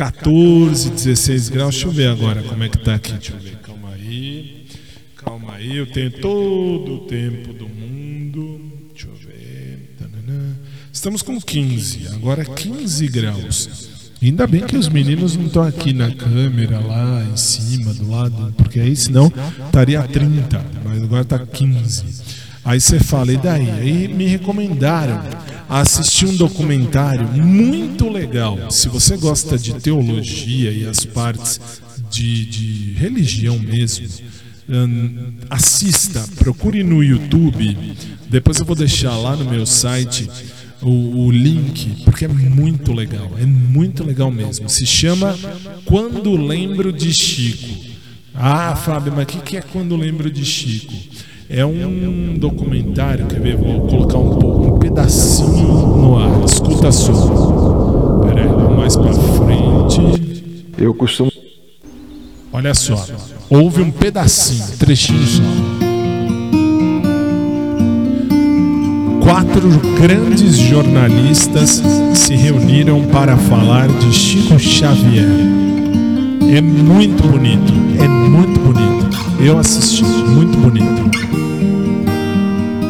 14, 0.00 0.90
16 0.90 1.48
graus. 1.50 1.74
Deixa 1.74 1.86
eu 1.86 1.92
ver 1.92 2.08
agora 2.08 2.42
como 2.42 2.64
é 2.64 2.68
que 2.68 2.78
tá 2.78 2.94
aqui. 2.94 3.12
Deixa 3.12 3.34
eu 3.34 3.38
ver. 3.38 3.56
Calma 3.56 3.90
aí. 3.92 4.66
Calma 5.16 5.54
aí. 5.54 5.76
Eu 5.76 5.86
tenho 5.86 6.10
todo 6.10 6.94
o 6.94 6.98
tempo 7.00 7.52
do 7.52 7.68
mundo. 7.68 7.79
Estamos 11.00 11.22
com 11.22 11.40
15. 11.40 12.08
Agora 12.08 12.44
15 12.44 13.08
graus. 13.08 13.88
Ainda 14.20 14.46
bem 14.46 14.66
que 14.66 14.76
os 14.76 14.86
meninos 14.86 15.34
não 15.34 15.46
estão 15.46 15.62
aqui 15.62 15.94
na 15.94 16.14
câmera, 16.14 16.78
lá 16.78 17.24
em 17.24 17.38
cima, 17.38 17.94
do 17.94 18.10
lado, 18.10 18.52
porque 18.54 18.78
aí 18.78 18.94
senão 18.94 19.32
estaria 19.64 20.02
30, 20.02 20.62
mas 20.84 21.02
agora 21.02 21.22
está 21.22 21.38
15. 21.38 22.04
Aí 22.62 22.78
você 22.78 23.00
fala, 23.00 23.32
e 23.32 23.38
daí? 23.38 23.70
Aí 23.70 24.08
me 24.08 24.26
recomendaram 24.26 25.22
assistir 25.70 26.26
um 26.26 26.36
documentário 26.36 27.26
muito 27.28 28.10
legal. 28.10 28.70
Se 28.70 28.90
você 28.90 29.16
gosta 29.16 29.56
de 29.56 29.72
teologia 29.80 30.70
e 30.70 30.86
as 30.86 31.06
partes 31.06 31.58
de, 32.10 32.44
de 32.44 32.92
religião 32.98 33.58
mesmo, 33.58 34.06
hum, 34.68 35.32
assista, 35.48 36.22
procure 36.40 36.82
no 36.82 37.02
YouTube. 37.02 37.96
Depois 38.28 38.58
eu 38.58 38.66
vou 38.66 38.76
deixar 38.76 39.16
lá 39.16 39.34
no 39.34 39.46
meu 39.46 39.64
site 39.64 40.28
o, 40.82 41.26
o, 41.26 41.30
link, 41.30 42.04
porque 42.04 42.24
é 42.24 42.28
muito 42.28 42.92
legal, 42.92 43.30
é 43.38 43.44
muito 43.44 44.04
legal 44.04 44.30
mesmo. 44.30 44.68
Se 44.68 44.86
chama 44.86 45.36
Quando 45.84 46.36
Lembro 46.36 46.92
de 46.92 47.12
Chico. 47.12 47.90
Ah, 48.34 48.74
Fábio, 48.74 49.12
mas 49.14 49.24
o 49.24 49.26
que, 49.26 49.38
que 49.40 49.56
é 49.56 49.60
Quando 49.60 49.96
Lembro 49.96 50.30
de 50.30 50.44
Chico? 50.44 50.92
É 51.48 51.66
um 51.66 52.38
documentário, 52.38 53.26
quer 53.26 53.40
ver? 53.40 53.56
Vou 53.56 53.86
colocar 53.88 54.18
um, 54.18 54.74
um 54.74 54.78
pedacinho 54.78 55.96
no 55.96 56.16
ar. 56.16 56.44
Escuta 56.44 56.92
só. 56.92 58.20
Pera 58.24 58.42
aí, 58.42 58.48
vamos 58.48 58.76
mais 58.76 58.96
pra 58.96 59.12
frente. 59.12 60.54
Eu 60.78 60.94
costumo. 60.94 61.32
Olha 62.52 62.72
só. 62.72 63.04
Houve 63.50 63.82
um 63.82 63.90
pedacinho, 63.90 64.64
trechinho 64.78 65.26
só. 65.26 65.89
Quatro 69.30 69.70
grandes 69.96 70.56
jornalistas 70.56 71.80
se 72.16 72.34
reuniram 72.34 73.06
para 73.06 73.36
falar 73.36 73.86
de 73.86 74.12
Chico 74.12 74.58
Xavier. 74.58 75.24
É 76.52 76.60
muito 76.60 77.22
bonito, 77.28 77.72
é 78.02 78.08
muito 78.08 78.58
bonito. 78.58 79.08
Eu 79.40 79.56
assisti, 79.56 80.02
muito 80.02 80.58
bonito. 80.58 81.08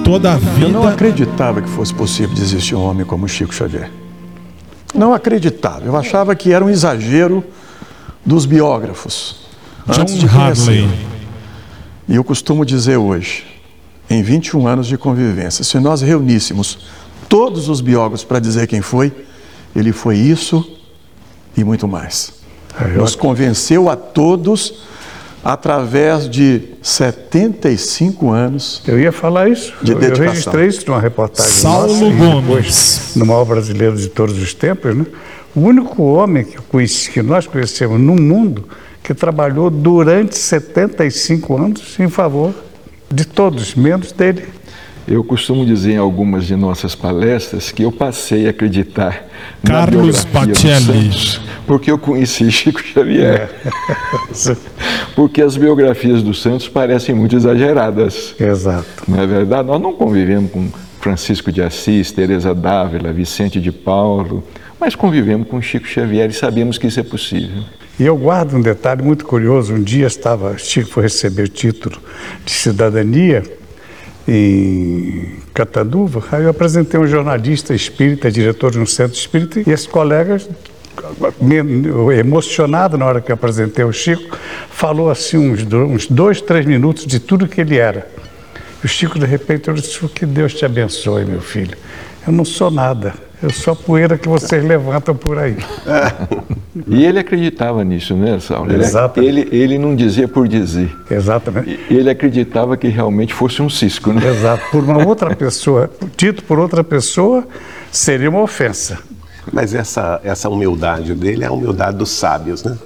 Toda 0.03 0.33
a 0.33 0.37
vida. 0.39 0.63
Eu 0.63 0.71
não 0.71 0.89
acreditava 0.89 1.61
que 1.61 1.69
fosse 1.69 1.93
possível 1.93 2.35
de 2.35 2.41
existir 2.41 2.75
um 2.75 2.85
homem 2.85 3.05
como 3.05 3.29
Chico 3.29 3.55
Xavier. 3.55 3.91
Não 4.95 5.13
acreditava. 5.13 5.85
Eu 5.85 5.95
achava 5.95 6.35
que 6.35 6.55
era 6.55 6.65
um 6.65 6.71
exagero 6.71 7.45
dos 8.25 8.47
biógrafos. 8.47 9.37
John 9.87 10.07
conhecê-lo. 10.07 10.89
E 12.09 12.17
eu 12.17 12.25
costumo 12.25 12.65
dizer 12.65 12.97
hoje, 12.97 13.50
em 14.11 14.23
21 14.25 14.67
anos 14.67 14.89
de 14.89 14.99
convivência, 14.99 15.63
se 15.63 15.79
nós 15.79 16.03
reuníssemos 16.03 16.81
todos 17.29 17.69
os 17.69 17.81
biógrafos 17.81 18.25
para 18.25 18.41
dizer 18.41 18.67
quem 18.67 18.81
foi, 18.83 19.13
ele 19.75 19.93
foi 19.93 20.17
isso 20.17 20.69
e 21.57 21.63
muito 21.63 21.87
mais. 21.87 22.33
Nos 22.97 23.15
convenceu 23.15 23.89
a 23.89 23.95
todos 23.95 24.83
através 25.45 26.29
de 26.29 26.63
75 26.83 28.31
anos. 28.31 28.83
Eu 28.87 28.99
ia 28.99 29.13
falar 29.13 29.49
isso. 29.49 29.73
De 29.81 29.93
eu, 29.93 29.97
eu 29.97 30.01
dedicação. 30.01 30.33
registrei 30.33 30.67
isso 30.67 30.85
numa 30.89 31.01
reportagem 31.01 31.53
Saulo 31.53 32.11
nossa, 32.11 32.47
Gomes. 32.47 33.13
no 33.15 33.25
maior 33.27 33.45
brasileiro 33.45 33.97
de 33.97 34.09
todos 34.09 34.37
os 34.39 34.53
tempos, 34.53 34.95
né? 34.95 35.07
O 35.55 35.61
único 35.61 36.03
homem 36.03 36.45
que, 36.45 36.59
eu 36.59 36.63
conheci, 36.63 37.11
que 37.11 37.23
nós 37.23 37.47
conhecemos 37.47 38.01
no 38.01 38.15
mundo 38.15 38.69
que 39.03 39.15
trabalhou 39.15 39.71
durante 39.71 40.37
75 40.37 41.57
anos 41.57 41.99
em 41.99 42.09
favor 42.09 42.55
de 43.13 43.25
todos, 43.25 43.75
menos 43.75 44.13
dele. 44.13 44.49
Eu 45.09 45.25
costumo 45.25 45.67
dizer 45.67 45.95
em 45.95 45.97
algumas 45.97 46.47
de 46.47 46.55
nossas 46.55 46.95
palestras 46.95 47.73
que 47.73 47.83
eu 47.83 47.91
passei 47.91 48.47
a 48.47 48.51
acreditar 48.51 49.27
na 49.63 49.71
Carlos 49.71 50.25
Pacelli. 50.25 51.13
Santos 51.13 51.41
porque 51.71 51.89
eu 51.89 51.99
conheci 51.99 52.51
Chico 52.51 52.83
Xavier. 52.83 53.49
Porque 55.15 55.41
as 55.41 55.57
biografias 55.57 56.21
do 56.21 56.35
Santos 56.35 56.69
parecem 56.69 57.15
muito 57.15 57.37
exageradas. 57.37 58.35
Exato. 58.41 59.05
Não 59.07 59.21
é 59.23 59.27
verdade? 59.27 59.69
Nós 59.69 59.81
não 59.81 59.93
convivemos 59.93 60.51
com 60.51 60.69
Francisco 61.01 61.53
de 61.53 61.63
Assis, 61.63 62.11
Teresa 62.11 62.53
Dávila, 62.53 63.13
Vicente 63.13 63.61
de 63.61 63.71
Paulo, 63.71 64.43
mas 64.81 64.97
convivemos 64.97 65.47
com 65.47 65.63
Chico 65.63 65.87
Xavier 65.87 66.31
e 66.31 66.33
sabemos 66.33 66.77
que 66.77 66.89
isso 66.89 66.99
é 66.99 67.05
possível. 67.05 67.63
E 68.01 68.07
eu 68.07 68.17
guardo 68.17 68.55
um 68.55 68.63
detalhe 68.63 69.03
muito 69.03 69.27
curioso. 69.27 69.75
Um 69.75 69.83
dia 69.83 70.07
estava, 70.07 70.57
Chico 70.57 70.89
foi 70.89 71.03
receber 71.03 71.43
o 71.43 71.49
título 71.49 72.01
de 72.47 72.51
cidadania 72.51 73.43
em 74.27 75.35
Catanduva. 75.53 76.25
Aí 76.33 76.45
eu 76.45 76.49
apresentei 76.49 76.99
um 76.99 77.07
jornalista 77.07 77.75
espírita, 77.75 78.33
diretor 78.33 78.71
de 78.71 78.79
um 78.79 78.87
centro 78.87 79.19
espírita, 79.19 79.61
e 79.69 79.71
esse 79.71 79.87
colega, 79.87 80.39
emocionado 82.19 82.97
na 82.97 83.05
hora 83.05 83.21
que 83.21 83.31
apresentei 83.31 83.85
o 83.85 83.93
Chico, 83.93 84.35
falou 84.71 85.11
assim 85.11 85.37
uns, 85.37 85.61
uns 85.63 86.07
dois, 86.07 86.41
três 86.41 86.65
minutos 86.65 87.05
de 87.05 87.21
tudo 87.21 87.47
que 87.47 87.61
ele 87.61 87.77
era. 87.77 88.11
E 88.83 88.87
o 88.87 88.89
Chico, 88.89 89.19
de 89.19 89.27
repente, 89.27 89.69
eu 89.69 89.75
disse, 89.75 90.09
que 90.09 90.25
Deus 90.25 90.55
te 90.55 90.65
abençoe, 90.65 91.27
meu 91.27 91.43
filho. 91.43 91.77
Eu 92.27 92.33
não 92.33 92.47
sou 92.47 92.71
nada, 92.71 93.13
sou 93.49 93.73
a 93.73 93.77
poeira 93.77 94.19
que 94.19 94.29
vocês 94.29 94.63
levantam 94.63 95.15
por 95.15 95.39
aí. 95.39 95.57
E 96.87 97.05
ele 97.05 97.19
acreditava 97.19 97.83
nisso, 97.85 98.15
né, 98.15 98.39
Saulo? 98.41 98.73
Ele, 98.73 98.83
Exato. 98.85 99.21
ele, 99.21 99.49
ele 99.51 99.77
não 99.77 99.95
dizia 99.95 100.29
por 100.29 100.47
dizer. 100.47 100.91
Exatamente. 101.11 101.79
E- 101.91 101.95
Ele 101.97 102.09
acreditava 102.09 102.77
que 102.77 102.87
realmente 102.89 103.35
fosse 103.35 103.61
um 103.61 103.69
cisco, 103.69 104.13
né? 104.13 104.25
Exato. 104.27 104.63
Por 104.71 104.85
uma 104.85 105.05
outra 105.07 105.35
pessoa, 105.37 105.91
dito 106.17 106.45
por 106.45 106.59
outra 106.59 106.83
pessoa, 106.85 107.47
seria 107.91 108.31
uma 108.31 108.41
ofensa. 108.41 108.99
Mas 109.53 109.75
essa, 109.75 110.21
essa 110.23 110.49
humildade 110.49 111.13
dele 111.15 111.43
é 111.43 111.49
a 111.49 111.53
humildade 111.53 111.97
dos 111.97 112.11
sábios, 112.11 112.63
né? 112.63 112.77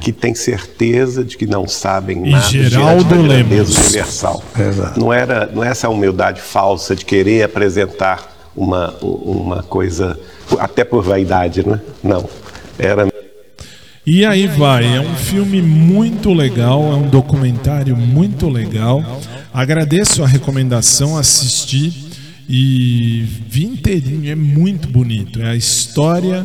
Que 0.00 0.10
tem 0.10 0.34
certeza 0.34 1.22
de 1.22 1.36
que 1.36 1.44
não 1.46 1.68
sabem 1.68 2.26
E 2.26 2.30
nada 2.30 2.44
Geraldo 2.46 3.04
da 3.04 3.16
grandeza 3.16 3.38
Lemos. 3.72 3.78
universal. 3.78 4.42
Exato. 4.58 4.98
Não 4.98 5.12
era, 5.12 5.46
não 5.52 5.62
é 5.62 5.68
essa 5.68 5.88
humildade 5.90 6.40
falsa 6.40 6.96
de 6.96 7.04
querer 7.04 7.42
apresentar 7.42 8.31
uma, 8.56 8.94
uma 9.00 9.62
coisa 9.62 10.18
até 10.58 10.84
por 10.84 11.02
vaidade, 11.02 11.66
né? 11.66 11.80
Não. 12.02 12.28
Era 12.78 13.08
E 14.06 14.24
aí 14.24 14.46
vai, 14.46 14.96
é 14.96 15.00
um 15.00 15.14
filme 15.14 15.62
muito 15.62 16.32
legal, 16.32 16.92
é 16.92 16.96
um 16.96 17.08
documentário 17.08 17.96
muito 17.96 18.48
legal. 18.48 19.04
Agradeço 19.52 20.22
a 20.22 20.26
recomendação, 20.26 21.16
assisti 21.16 22.10
e 22.48 23.24
vi 23.48 23.64
inteirinho, 23.64 24.30
é 24.30 24.34
muito 24.34 24.88
bonito. 24.88 25.40
É 25.40 25.50
a 25.50 25.56
história 25.56 26.44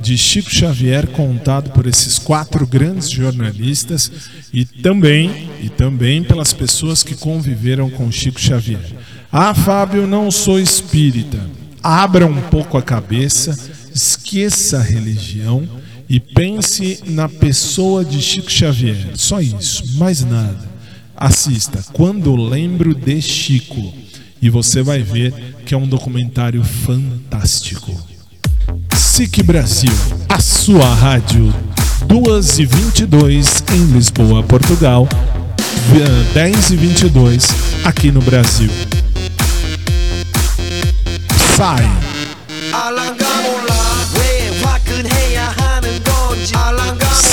de 0.00 0.16
Chico 0.16 0.50
Xavier 0.50 1.06
contado 1.08 1.70
por 1.70 1.86
esses 1.86 2.18
quatro 2.18 2.66
grandes 2.66 3.10
jornalistas 3.10 4.10
e 4.52 4.64
também 4.64 5.48
e 5.62 5.68
também 5.68 6.22
pelas 6.22 6.52
pessoas 6.52 7.02
que 7.02 7.14
conviveram 7.14 7.88
com 7.90 8.10
Chico 8.10 8.40
Xavier. 8.40 8.92
Ah, 9.38 9.52
Fábio, 9.52 10.06
não 10.06 10.30
sou 10.30 10.58
espírita. 10.58 11.38
Abra 11.82 12.26
um 12.26 12.40
pouco 12.40 12.78
a 12.78 12.82
cabeça, 12.82 13.54
esqueça 13.94 14.78
a 14.78 14.82
religião 14.82 15.68
e 16.08 16.18
pense 16.18 17.00
na 17.06 17.28
pessoa 17.28 18.02
de 18.02 18.22
Chico 18.22 18.50
Xavier. 18.50 19.10
Só 19.12 19.38
isso, 19.38 19.98
mais 19.98 20.24
nada. 20.24 20.66
Assista 21.14 21.84
Quando 21.92 22.34
Lembro 22.34 22.94
de 22.94 23.20
Chico 23.20 23.92
e 24.40 24.48
você 24.48 24.82
vai 24.82 25.02
ver 25.02 25.34
que 25.66 25.74
é 25.74 25.76
um 25.76 25.86
documentário 25.86 26.64
fantástico. 26.64 27.94
SIC 28.96 29.42
Brasil, 29.42 29.92
a 30.30 30.40
sua 30.40 30.94
rádio, 30.94 31.54
2 32.06 32.58
e 32.58 32.64
22 32.64 33.64
em 33.74 33.84
Lisboa, 33.92 34.42
Portugal, 34.42 35.06
10 36.32 36.70
e 36.70 36.76
22 36.76 37.48
aqui 37.84 38.10
no 38.10 38.22
Brasil. 38.22 38.70
Sai. 41.56 41.90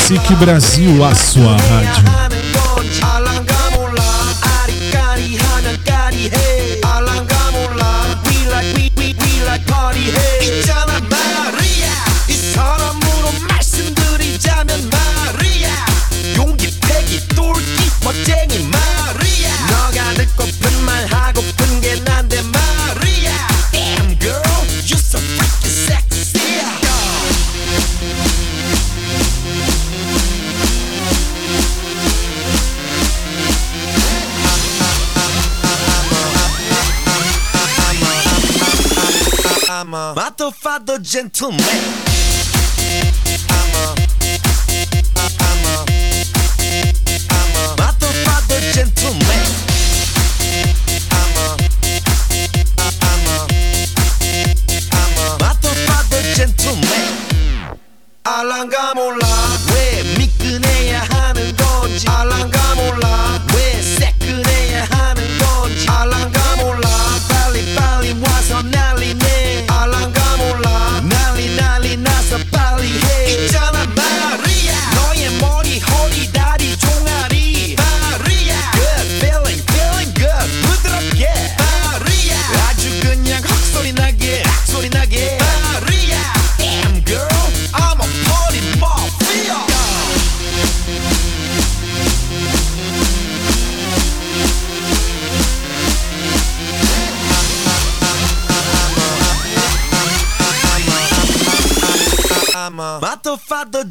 SIC 0.08 0.36
Brasil, 0.38 1.04
a 1.04 1.14
sua 1.14 1.58
rádio. 1.58 2.33
the 40.94 41.00
gentleman. 41.00 42.04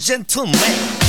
gentleman. 0.02 1.01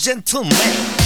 gentleman. 0.00 0.99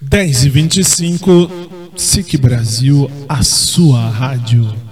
10 0.00 0.44
e 0.44 0.48
25, 0.48 1.50
SIC 1.96 2.36
Brasil, 2.36 3.10
a 3.28 3.42
sua 3.42 4.08
rádio. 4.08 4.83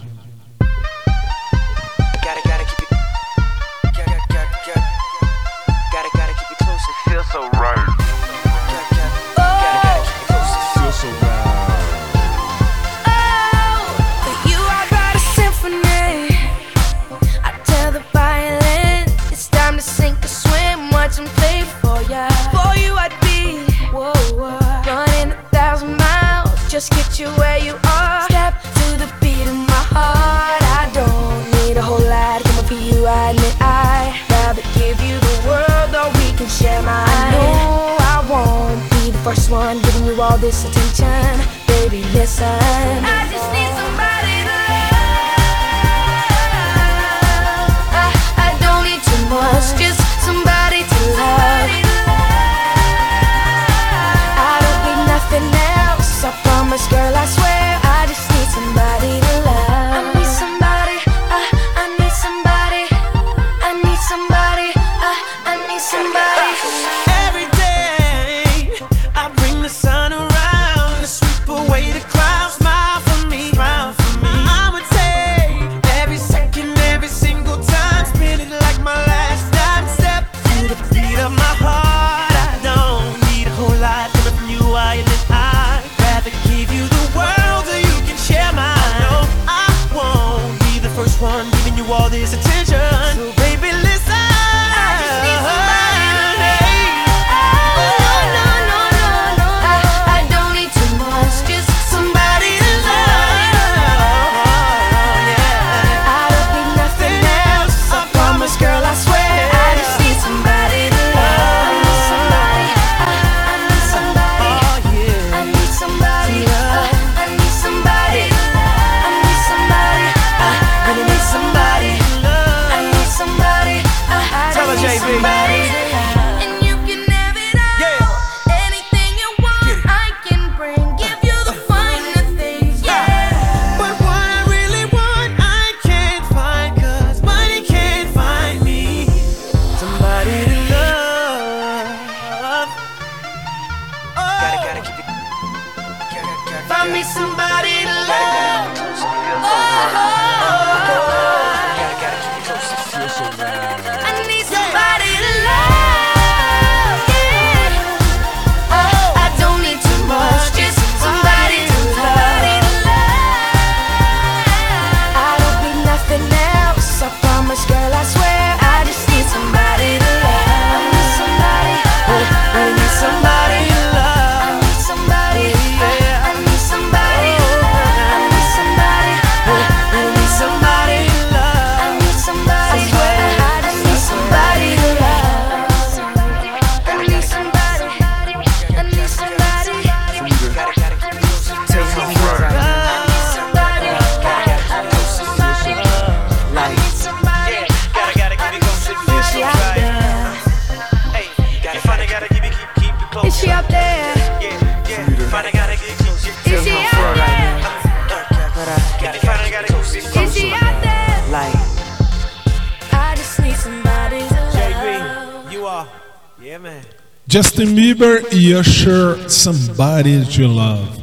Somebody 219.72 220.42
Love. 220.42 221.02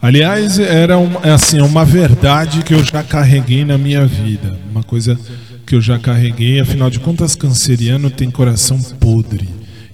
Aliás, 0.00 0.58
era 0.58 0.98
um, 0.98 1.10
é 1.22 1.30
assim, 1.30 1.60
uma 1.60 1.84
verdade 1.84 2.62
que 2.62 2.72
eu 2.72 2.82
já 2.82 3.02
carreguei 3.02 3.64
na 3.64 3.76
minha 3.76 4.06
vida, 4.06 4.58
uma 4.70 4.82
coisa 4.82 5.18
que 5.66 5.74
eu 5.74 5.80
já 5.80 5.98
carreguei. 5.98 6.60
Afinal 6.60 6.88
de 6.88 6.98
contas, 6.98 7.34
canceriano 7.34 8.08
tem 8.10 8.30
coração 8.30 8.80
podre. 8.98 9.48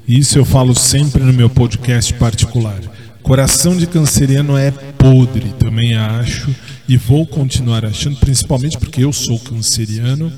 Isso 0.06 0.38
eu 0.38 0.44
falo 0.44 0.74
sempre 0.74 1.22
no 1.22 1.32
meu 1.32 1.50
podcast 1.50 2.14
particular. 2.14 2.80
Coração 3.22 3.76
de 3.76 3.86
canceriano 3.86 4.56
é 4.56 4.70
podre, 4.70 5.52
também 5.58 5.94
acho, 5.94 6.54
e 6.88 6.96
vou 6.96 7.26
continuar 7.26 7.84
achando, 7.84 8.16
principalmente 8.16 8.78
porque 8.78 9.04
eu 9.04 9.12
sou 9.12 9.38
canceriano 9.38 10.32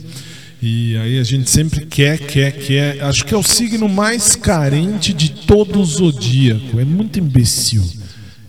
e 0.66 0.96
aí 0.96 1.18
a 1.18 1.22
gente 1.22 1.50
sempre 1.50 1.84
quer, 1.84 2.16
quer, 2.16 2.50
quer. 2.52 3.04
Acho 3.04 3.26
que 3.26 3.34
é 3.34 3.36
o 3.36 3.42
signo 3.42 3.86
mais 3.86 4.34
carente 4.34 5.12
de 5.12 5.28
todo 5.28 5.78
o 5.78 5.84
zodíaco. 5.84 6.80
É 6.80 6.86
muito 6.86 7.18
imbecil. 7.18 7.84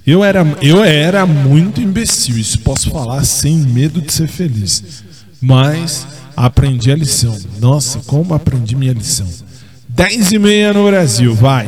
Eu 0.08 0.23
era, 0.23 0.45
eu 0.62 0.82
era 0.82 1.25
muito 1.25 1.82
imbecil, 1.82 2.38
isso 2.38 2.60
posso 2.60 2.89
falar 2.89 3.25
sem 3.25 3.58
medo 3.58 3.99
de 3.99 4.13
ser 4.13 4.30
feliz. 4.30 5.04
Mas 5.41 6.08
aprendi 6.38 6.89
a 6.89 6.95
lição. 6.95 7.38
Nossa, 7.60 7.99
como 8.06 8.34
aprendi 8.34 8.78
minha 8.78 8.93
lição. 8.93 9.28
10 9.89 10.32
e 10.32 10.39
meia 10.39 10.71
no 10.71 10.86
Brasil, 10.86 11.36
vai. 11.36 11.67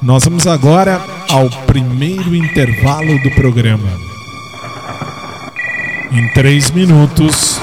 Nós 0.00 0.24
vamos 0.24 0.46
agora 0.46 1.04
ao 1.28 1.50
primeiro 1.66 2.36
intervalo 2.36 3.20
do 3.20 3.32
programa. 3.32 3.90
Em 6.12 6.28
três 6.34 6.70
minutos, 6.70 7.60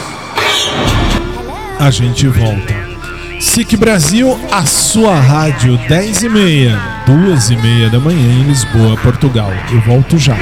a 1.79 1.89
gente 1.89 2.27
volta. 2.27 2.75
SIC 3.39 3.77
Brasil, 3.77 4.37
a 4.51 4.65
sua 4.65 5.17
rádio, 5.17 5.77
10 5.87 6.23
e 6.23 6.29
meia, 6.29 6.77
2 7.07 7.51
e 7.51 7.55
meia 7.55 7.89
da 7.89 7.97
manhã 7.97 8.41
em 8.41 8.43
Lisboa, 8.43 8.97
Portugal. 8.97 9.51
Eu 9.71 9.79
volto 9.81 10.17
já. 10.17 10.35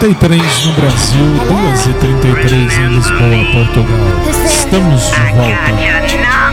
2 0.00 1.86
e 1.86 1.92
33 1.92 2.78
em 2.78 2.88
Lisboa, 2.88 3.44
Portugal. 3.52 3.98
Estamos 4.46 5.10
de 5.10 5.20
volta. 5.34 6.49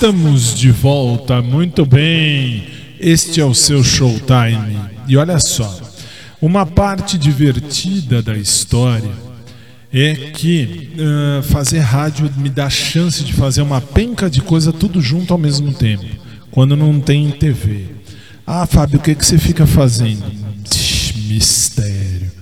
Estamos 0.00 0.54
de 0.54 0.70
volta, 0.70 1.42
muito 1.42 1.84
bem. 1.84 2.66
Este 2.98 3.38
é 3.38 3.44
o 3.44 3.52
seu 3.52 3.84
Showtime. 3.84 4.78
E 5.06 5.14
olha 5.14 5.38
só, 5.38 5.78
uma 6.40 6.64
parte 6.64 7.18
divertida 7.18 8.22
da 8.22 8.34
história 8.34 9.10
é 9.92 10.14
que 10.14 10.92
ah, 10.98 11.42
fazer 11.42 11.80
rádio 11.80 12.32
me 12.38 12.48
dá 12.48 12.70
chance 12.70 13.22
de 13.22 13.34
fazer 13.34 13.60
uma 13.60 13.78
penca 13.78 14.30
de 14.30 14.40
coisa 14.40 14.72
tudo 14.72 15.02
junto 15.02 15.34
ao 15.34 15.38
mesmo 15.38 15.70
tempo, 15.70 16.06
quando 16.50 16.74
não 16.74 16.98
tem 16.98 17.30
TV. 17.32 17.88
Ah, 18.46 18.64
Fábio, 18.64 18.98
o 18.98 19.02
que, 19.02 19.14
que 19.14 19.26
você 19.26 19.36
fica 19.36 19.66
fazendo? 19.66 20.24
Mistério. 21.28 22.32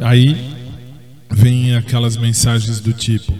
Aí 0.00 0.54
vem 1.30 1.76
aquelas 1.76 2.18
mensagens 2.18 2.78
do 2.78 2.92
tipo: 2.92 3.32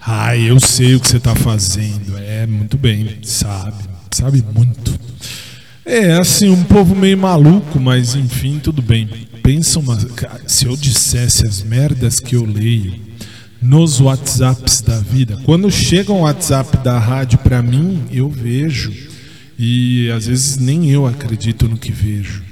Ah, 0.00 0.36
eu 0.36 0.58
sei 0.58 0.94
o 0.94 1.00
que 1.00 1.08
você 1.08 1.18
está 1.18 1.34
fazendo. 1.34 2.16
É, 2.18 2.46
muito 2.46 2.78
bem, 2.78 3.18
sabe, 3.22 3.84
sabe 4.10 4.44
muito. 4.54 4.98
É, 5.84 6.12
assim, 6.12 6.48
um 6.48 6.64
povo 6.64 6.94
meio 6.94 7.18
maluco, 7.18 7.78
mas 7.78 8.14
enfim, 8.14 8.58
tudo 8.58 8.80
bem. 8.80 9.08
Pensa 9.42 9.78
uma. 9.78 9.98
Se 10.46 10.66
eu 10.66 10.76
dissesse 10.76 11.46
as 11.46 11.62
merdas 11.62 12.18
que 12.20 12.36
eu 12.36 12.44
leio 12.44 12.94
nos 13.60 14.00
WhatsApps 14.00 14.80
da 14.80 14.98
vida, 15.00 15.38
quando 15.44 15.70
chega 15.70 16.12
um 16.12 16.20
WhatsApp 16.20 16.78
da 16.78 16.98
rádio 16.98 17.38
pra 17.38 17.60
mim, 17.60 18.04
eu 18.10 18.30
vejo. 18.30 18.92
E 19.58 20.10
às 20.10 20.26
vezes 20.26 20.56
nem 20.56 20.90
eu 20.90 21.06
acredito 21.06 21.68
no 21.68 21.76
que 21.76 21.92
vejo. 21.92 22.42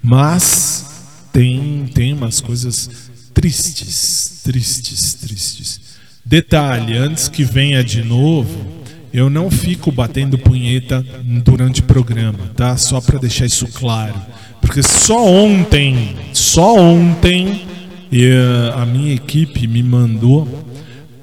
Mas 0.00 0.86
tem, 1.32 1.86
tem 1.92 2.12
umas 2.12 2.40
coisas 2.40 2.88
tristes, 3.34 4.40
tristes, 4.44 5.14
tristes. 5.14 5.80
Detalhe, 6.24 6.96
antes 6.96 7.28
que 7.28 7.44
venha 7.44 7.82
de 7.82 8.02
novo, 8.02 8.66
eu 9.12 9.28
não 9.28 9.50
fico 9.50 9.90
batendo 9.90 10.38
punheta 10.38 11.04
durante 11.22 11.80
o 11.80 11.84
programa, 11.84 12.50
tá? 12.56 12.76
Só 12.76 13.00
para 13.00 13.18
deixar 13.18 13.46
isso 13.46 13.66
claro. 13.66 14.14
Porque 14.60 14.82
só 14.82 15.26
ontem, 15.26 16.16
só 16.32 16.76
ontem, 16.76 17.66
eh, 18.12 18.72
a 18.74 18.86
minha 18.86 19.12
equipe 19.14 19.66
me 19.66 19.82
mandou 19.82 20.48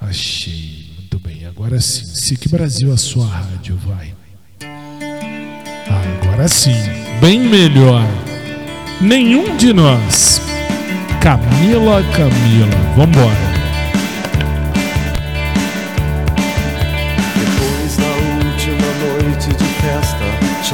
Achei. 0.00 0.86
Muito 0.96 1.18
bem, 1.18 1.44
agora 1.44 1.78
sim. 1.82 2.06
SIC 2.06 2.48
Brasil, 2.48 2.94
a 2.94 2.96
sua 2.96 3.26
rádio, 3.26 3.76
vai. 3.76 4.14
Agora 6.22 6.48
sim, 6.48 6.72
bem 7.20 7.40
melhor. 7.40 8.08
Nenhum 9.02 9.54
de 9.58 9.74
nós. 9.74 10.40
Camila, 11.20 12.02
Camila, 12.16 12.94
vambora. 12.96 13.63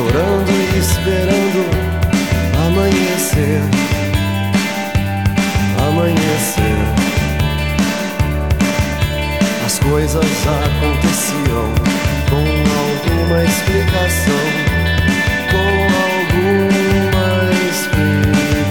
Chorando 0.01 0.51
e 0.51 0.79
esperando 0.79 1.61
amanhecer. 2.67 3.61
Amanhecer. 5.89 6.79
As 9.67 9.79
coisas 9.79 10.25
aconteciam 10.25 11.69
com 12.31 12.47
alguma 12.81 13.45
explicação. 13.45 14.45
Com 15.53 15.71
alguma 16.09 17.29
explicação. 17.69 18.71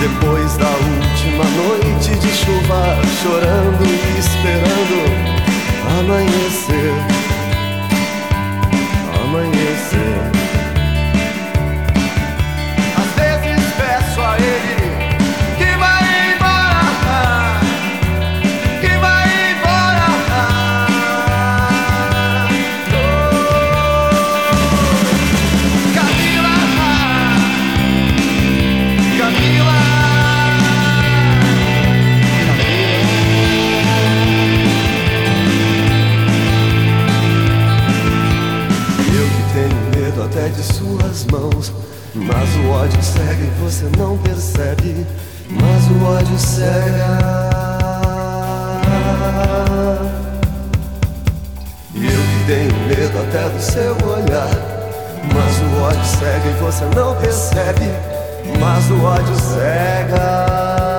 Depois 0.00 0.56
da 0.58 0.70
última 0.70 1.44
noite 1.44 2.10
de 2.20 2.28
chuva, 2.28 2.80
chorando 3.20 3.84
e 3.84 4.18
esperando 4.20 4.98
amanhecer. 5.98 7.21
Amanhecer. 9.94 10.41
Você 43.72 43.88
não 43.96 44.18
percebe. 44.18 45.06
Mas 45.48 45.90
o 45.90 46.04
ódio 46.04 46.38
cega. 46.38 47.48
E 51.94 52.04
eu 52.04 52.10
que 52.10 52.44
tenho 52.46 52.74
medo 52.86 53.18
até 53.18 53.48
do 53.48 53.60
seu 53.60 53.92
olhar. 54.06 54.50
Mas 55.32 55.58
o 55.58 55.82
ódio 55.82 56.04
cega 56.04 56.48
e 56.48 56.62
você 56.62 56.84
não 56.94 57.16
percebe. 57.16 57.90
Mas 58.60 58.90
o 58.90 59.02
ódio 59.02 59.36
cega. 59.40 60.91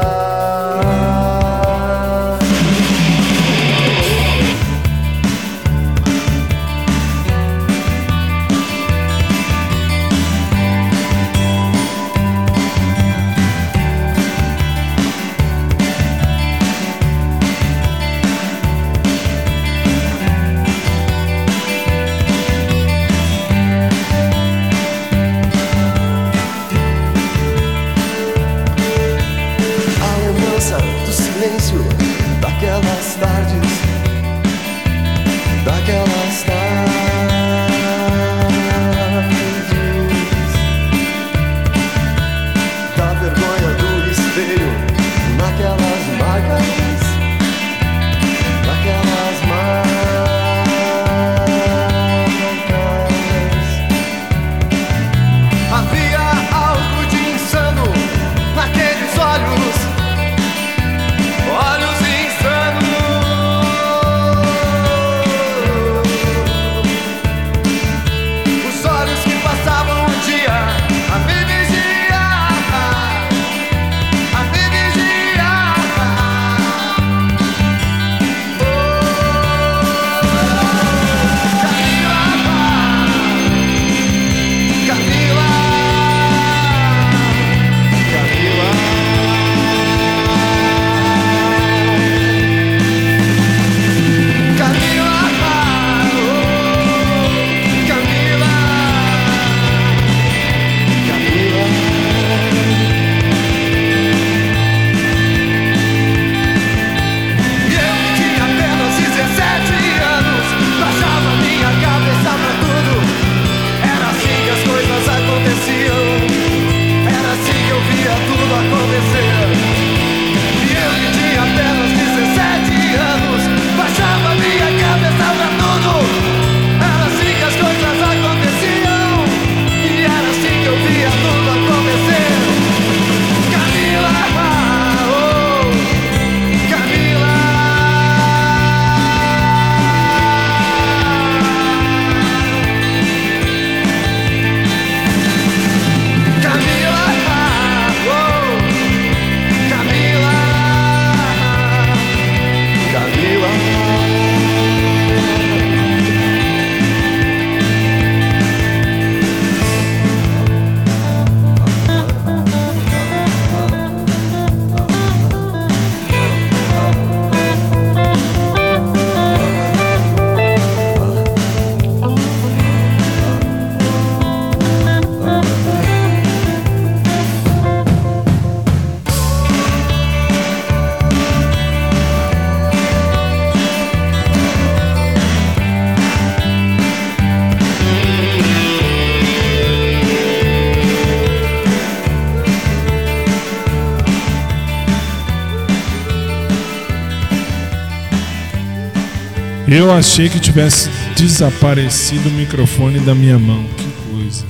Eu 199.84 199.91
achei 199.91 200.29
que 200.29 200.39
tivesse 200.39 200.89
desaparecido 201.13 202.29
o 202.29 202.31
microfone 202.31 203.01
da 203.01 203.13
minha 203.13 203.38
mão. 203.38 203.65
Que 203.75 204.13
coisa. 204.13 204.45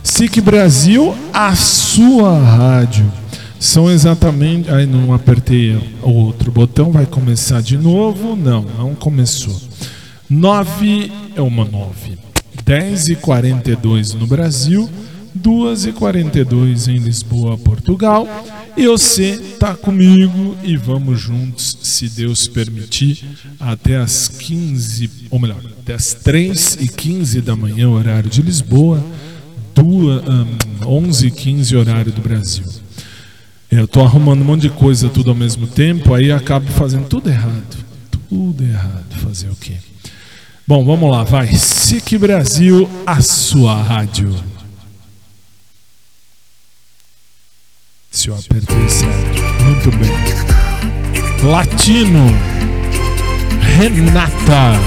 SIC 0.00 0.40
Brasil, 0.40 1.12
a 1.32 1.56
sua 1.56 2.38
rádio. 2.38 3.04
São 3.58 3.90
exatamente. 3.90 4.70
Ai, 4.70 4.86
não 4.86 5.12
apertei 5.12 5.76
o 6.04 6.10
outro 6.10 6.52
botão. 6.52 6.92
Vai 6.92 7.04
começar 7.04 7.60
de 7.60 7.76
novo? 7.76 8.36
Não, 8.36 8.64
não 8.78 8.94
começou. 8.94 9.60
9 10.30 11.10
é 11.34 11.42
uma 11.42 11.64
9. 11.64 12.16
10 12.64 13.08
e 13.08 13.16
42 13.16 14.14
no 14.14 14.28
Brasil. 14.28 14.88
2 15.34 15.86
e 15.86 15.92
42 15.92 16.86
em 16.86 16.98
Lisboa, 16.98 17.58
Portugal. 17.58 18.24
E 18.76 18.86
você 18.86 19.36
tá 19.58 19.74
comigo 19.74 20.56
e 20.62 20.76
vamos 20.76 21.20
juntos, 21.20 21.69
se 22.00 22.08
Deus 22.08 22.48
permitir, 22.48 23.22
até 23.58 23.98
as 23.98 24.26
15, 24.26 25.28
ou 25.28 25.38
melhor, 25.38 25.60
até 25.80 25.92
as 25.92 26.14
3 26.14 26.78
e 26.80 26.88
15 26.88 27.42
da 27.42 27.54
manhã, 27.54 27.90
horário 27.90 28.30
de 28.30 28.40
Lisboa, 28.40 29.04
2, 29.74 30.22
um, 30.82 30.86
11 30.86 31.26
e 31.26 31.30
15 31.30 31.76
horário 31.76 32.10
do 32.10 32.22
Brasil. 32.22 32.64
Eu 33.70 33.86
tô 33.86 34.00
arrumando 34.00 34.40
um 34.40 34.44
monte 34.46 34.62
de 34.62 34.70
coisa 34.70 35.10
tudo 35.10 35.28
ao 35.28 35.36
mesmo 35.36 35.66
tempo, 35.66 36.14
aí 36.14 36.32
acabo 36.32 36.66
fazendo 36.68 37.06
tudo 37.06 37.28
errado. 37.28 37.76
Tudo 38.30 38.64
errado. 38.64 39.04
Fazer 39.22 39.50
o 39.50 39.56
quê? 39.56 39.74
Bom, 40.66 40.82
vamos 40.82 41.10
lá, 41.10 41.22
vai. 41.22 41.52
SIC 41.52 42.16
Brasil, 42.16 42.88
a 43.04 43.20
sua 43.20 43.82
rádio. 43.82 44.34
Se 48.10 48.28
eu 48.28 48.34
apertei 48.34 48.88
certo. 48.88 49.42
Muito 49.64 49.90
bem. 49.98 50.59
Latino. 51.42 52.26
Renata. 53.60 54.78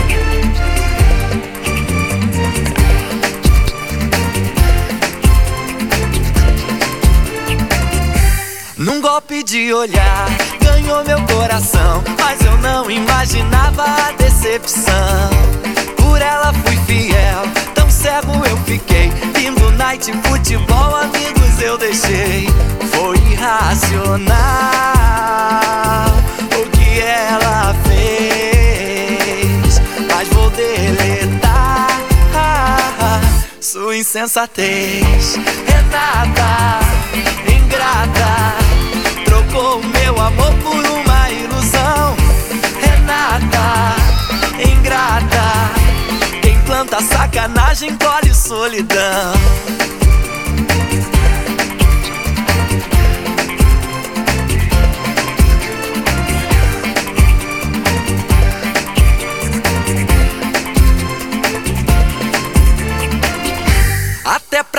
Num 8.77 9.01
golpe 9.01 9.43
de 9.43 9.73
olhar, 9.73 10.27
ganhou 10.61 11.03
meu 11.03 11.19
coração. 11.23 12.03
Mas 12.19 12.39
eu 12.45 12.55
não 12.59 12.91
imaginava 12.91 13.83
a 13.83 14.11
decepção. 14.11 14.93
Por 15.97 16.21
ela 16.21 16.53
fui 16.53 16.77
fiel, 16.85 17.41
tão 17.73 17.89
cego 17.89 18.45
eu 18.45 18.57
fiquei. 18.57 19.11
Lindo 19.35 19.71
night, 19.71 20.13
futebol, 20.23 20.97
amigos 20.97 21.61
eu 21.61 21.79
deixei. 21.79 22.47
Foi 22.91 23.17
irracional 23.31 24.92
insensatez. 34.03 35.37
Renata, 35.65 36.81
ingrata, 37.47 38.53
trocou 39.23 39.81
meu 39.81 40.19
amor 40.19 40.53
por 40.55 40.85
uma 40.85 41.29
ilusão. 41.29 42.13
Renata, 42.81 43.95
ingrata, 44.59 46.41
quem 46.41 46.59
planta 46.63 47.01
sacanagem 47.01 47.97
colhe 47.97 48.35
solidão. 48.35 49.33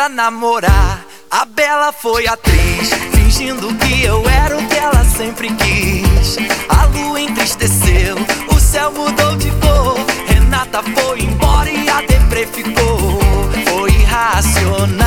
Pra 0.04 0.08
namorar, 0.10 1.06
a 1.30 1.46
Bela 1.46 1.90
foi 1.90 2.26
atriz, 2.26 2.90
fingindo 3.12 3.74
que 3.76 4.04
eu 4.04 4.22
era 4.28 4.56
o 4.56 4.66
que 4.68 4.76
ela 4.76 5.02
sempre 5.04 5.48
quis. 5.54 6.36
A 6.68 6.84
lua 6.86 7.20
entristeceu, 7.20 8.16
o 8.54 8.60
céu 8.60 8.92
mudou 8.92 9.34
de 9.36 9.50
cor. 9.52 9.96
Renata 10.26 10.82
foi 10.82 11.20
embora 11.20 11.70
e 11.70 11.88
a 11.88 12.02
deprê 12.02 12.46
ficou. 12.46 13.18
Foi 13.66 13.90
irracional 13.90 15.06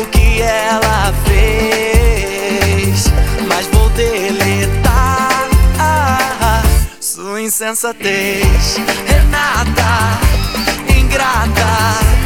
o 0.00 0.06
que 0.06 0.40
ela 0.40 1.12
fez, 1.26 3.04
mas 3.48 3.66
vou 3.66 3.90
deletar 3.90 5.42
sua 7.00 7.42
insensatez. 7.42 8.78
Renata, 9.06 10.18
ingrata, 10.98 12.21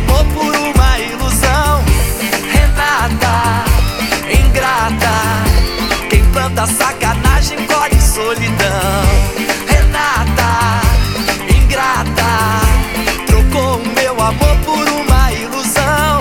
amor 0.00 0.24
por 0.26 0.56
uma 0.56 0.98
ilusão. 0.98 1.84
Renata, 2.50 3.64
ingrata, 4.30 6.08
quem 6.08 6.24
planta 6.32 6.66
sacanagem 6.66 7.66
colhe 7.66 8.00
solidão. 8.00 9.02
Renata, 9.68 10.80
ingrata, 11.54 12.32
trocou 13.26 13.76
o 13.76 13.88
meu 13.94 14.20
amor 14.20 14.56
por 14.64 14.88
uma 14.88 15.32
ilusão. 15.32 16.18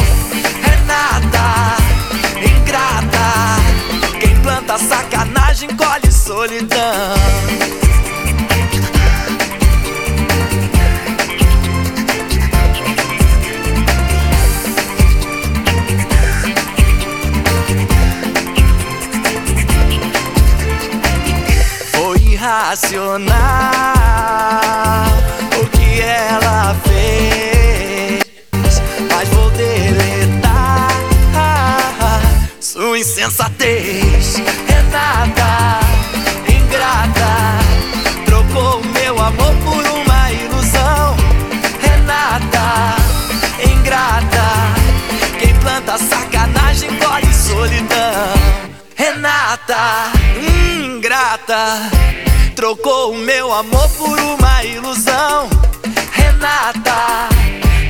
Renata, 0.61 1.77
ingrata, 2.37 4.19
quem 4.19 4.35
planta 4.41 4.77
sacanagem 4.77 5.69
colhe 5.75 6.11
solidão. 6.11 7.28
Irracional 22.69 23.33
o 25.59 25.65
que 25.69 26.01
ela 26.01 26.75
fez, 26.83 28.21
mas 29.11 29.27
vou 29.29 29.49
deletar 29.51 30.89
sua 32.59 32.99
insensatez. 32.99 34.35
Renata, 34.67 35.79
ingrata, 36.47 37.57
trocou 38.25 38.83
meu 38.83 39.19
amor 39.19 39.55
por 39.65 39.83
uma 39.87 40.31
ilusão. 40.31 41.15
Renata, 41.81 42.95
ingrata, 43.65 44.47
quem 45.39 45.55
planta 45.55 45.97
sacanagem 45.97 46.95
colhe 46.99 47.33
solidão. 47.33 48.33
Renata, 48.95 50.18
trocou 52.69 53.13
o 53.13 53.17
meu 53.17 53.51
amor 53.51 53.89
por 53.97 54.19
uma 54.19 54.63
ilusão. 54.63 55.49
Renata, 56.11 57.27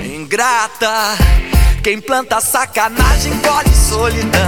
ingrata, 0.05 1.17
quem 1.84 1.99
planta 1.99 2.39
sacanagem 2.39 3.38
colhe 3.39 3.75
solidão. 3.75 4.39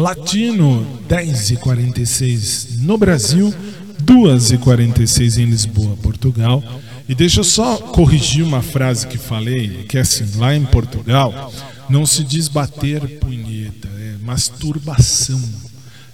Latino 0.00 0.86
10 1.06 1.50
e 1.50 1.56
46 1.56 2.78
no 2.78 2.96
Brasil, 2.96 3.54
2 3.98 4.52
e 4.52 4.56
46 4.58 5.36
em 5.36 5.44
Lisboa, 5.44 5.94
Portugal. 5.98 6.64
E 7.06 7.14
deixa 7.14 7.40
eu 7.40 7.44
só 7.44 7.76
corrigir 7.76 8.42
uma 8.42 8.62
frase 8.62 9.06
que 9.06 9.18
falei, 9.18 9.84
que 9.86 9.98
é 9.98 10.00
assim, 10.00 10.24
lá 10.38 10.56
em 10.56 10.64
Portugal 10.64 11.52
não 11.90 12.06
se 12.06 12.24
diz 12.24 12.48
bater 12.48 13.18
punheta, 13.18 13.88
é 13.88 14.14
masturbação. 14.24 15.42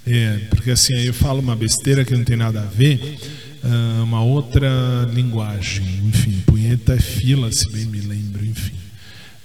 É, 0.05 0.41
porque 0.51 0.73
assim, 0.73 0.95
aí 0.95 1.07
eu 1.07 1.15
falo 1.15 1.39
uma 1.39 1.55
besteira 1.55 2.05
que 2.05 2.17
não 2.17 2.25
tem 2.25 2.37
nada 2.37 2.63
a 2.63 2.65
ver, 2.65 3.19
ah, 3.63 4.03
uma 4.03 4.21
outra 4.21 4.69
linguagem. 5.13 5.85
Enfim, 6.05 6.43
punheta 6.45 6.95
é 6.95 6.99
fila, 6.99 7.53
se 7.53 7.71
bem 7.71 7.85
me 7.85 8.01
lembro, 8.01 8.45
enfim 8.45 8.87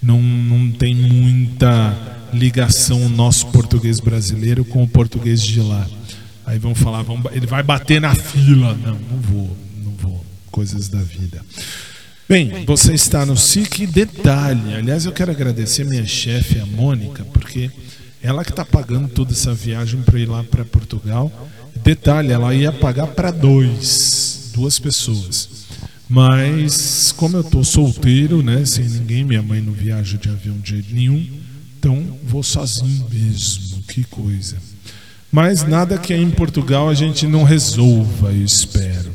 não, 0.02 0.20
não 0.20 0.72
tem 0.72 0.96
muita 0.96 2.21
ligação 2.34 3.10
nosso 3.10 3.48
português 3.48 4.00
brasileiro 4.00 4.64
com 4.66 4.84
o 4.84 4.88
português 4.88 5.42
de 5.42 5.60
lá. 5.60 5.88
Aí 6.46 6.58
vão 6.58 6.74
falar, 6.74 7.06
ele 7.32 7.46
vai 7.46 7.64
bater 7.64 8.02
na 8.02 8.16
fila. 8.16 8.74
Não, 8.76 8.94
não 8.94 9.18
vou, 9.20 9.58
não 9.84 9.92
vou. 9.94 10.26
Coisas 10.50 10.90
da 10.90 11.00
vida. 11.00 11.44
Bem, 12.28 12.66
você 12.66 12.94
está 12.94 13.26
no 13.26 13.36
SIC 13.36 13.86
Detalhe. 13.88 14.74
Aliás, 14.74 15.06
eu 15.06 15.12
quero 15.12 15.32
agradecer 15.32 15.84
minha 15.84 16.06
chefe, 16.06 16.60
a 16.60 16.66
Mônica, 16.66 17.26
porque 17.26 17.70
ela 18.22 18.44
que 18.44 18.52
está 18.52 18.64
pagando 18.64 19.10
toda 19.10 19.34
essa 19.34 19.54
viagem 19.54 20.02
para 20.02 20.20
ir 20.20 20.30
lá 20.30 20.44
para 20.44 20.64
Portugal. 20.64 21.32
Detalhe, 21.84 22.32
ela 22.32 22.54
ia 22.54 22.72
pagar 22.72 23.08
para 23.08 23.32
dois, 23.32 24.52
duas 24.54 24.80
pessoas. 24.80 25.50
Mas 26.08 27.14
como 27.14 27.38
eu 27.38 27.44
tô 27.44 27.64
solteiro, 27.64 28.44
né, 28.44 28.66
sem 28.66 28.86
ninguém, 28.86 29.24
minha 29.24 29.42
mãe 29.42 29.62
não 29.62 29.72
viaja 29.72 30.18
de 30.18 30.30
avião 30.30 30.58
de 30.60 30.72
jeito 30.72 30.94
nenhum, 30.94 31.26
então 31.82 32.06
vou 32.24 32.44
sozinho 32.44 33.08
mesmo. 33.12 33.82
Que 33.88 34.04
coisa. 34.04 34.56
Mas 35.32 35.64
nada 35.64 35.98
que 35.98 36.14
aí 36.14 36.22
em 36.22 36.30
Portugal 36.30 36.88
a 36.88 36.94
gente 36.94 37.26
não 37.26 37.44
resolva, 37.44 38.32
eu 38.32 38.46
espero. 38.46 39.12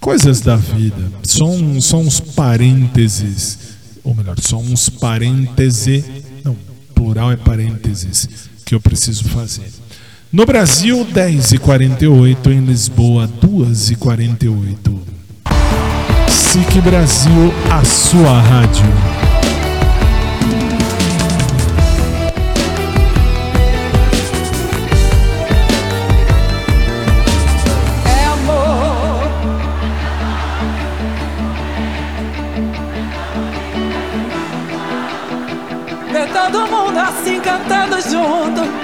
Coisas 0.00 0.40
da 0.40 0.56
vida. 0.56 1.12
Um, 1.42 1.78
só 1.78 1.98
uns 1.98 2.18
parênteses, 2.18 3.58
ou 4.02 4.14
melhor, 4.14 4.40
só 4.40 4.56
uns 4.56 4.88
parêntese, 4.88 6.02
não, 6.42 6.56
plural 6.94 7.30
é 7.32 7.36
parênteses, 7.36 8.26
que 8.64 8.74
eu 8.74 8.80
preciso 8.80 9.24
fazer. 9.24 9.70
No 10.32 10.46
Brasil, 10.46 11.04
10h48, 11.04 12.46
em 12.46 12.64
Lisboa, 12.64 13.28
2h48. 13.42 14.98
SIC 16.30 16.80
Brasil, 16.80 17.52
a 17.70 17.84
sua 17.84 18.40
rádio. 18.40 19.29
Cantando 38.02 38.79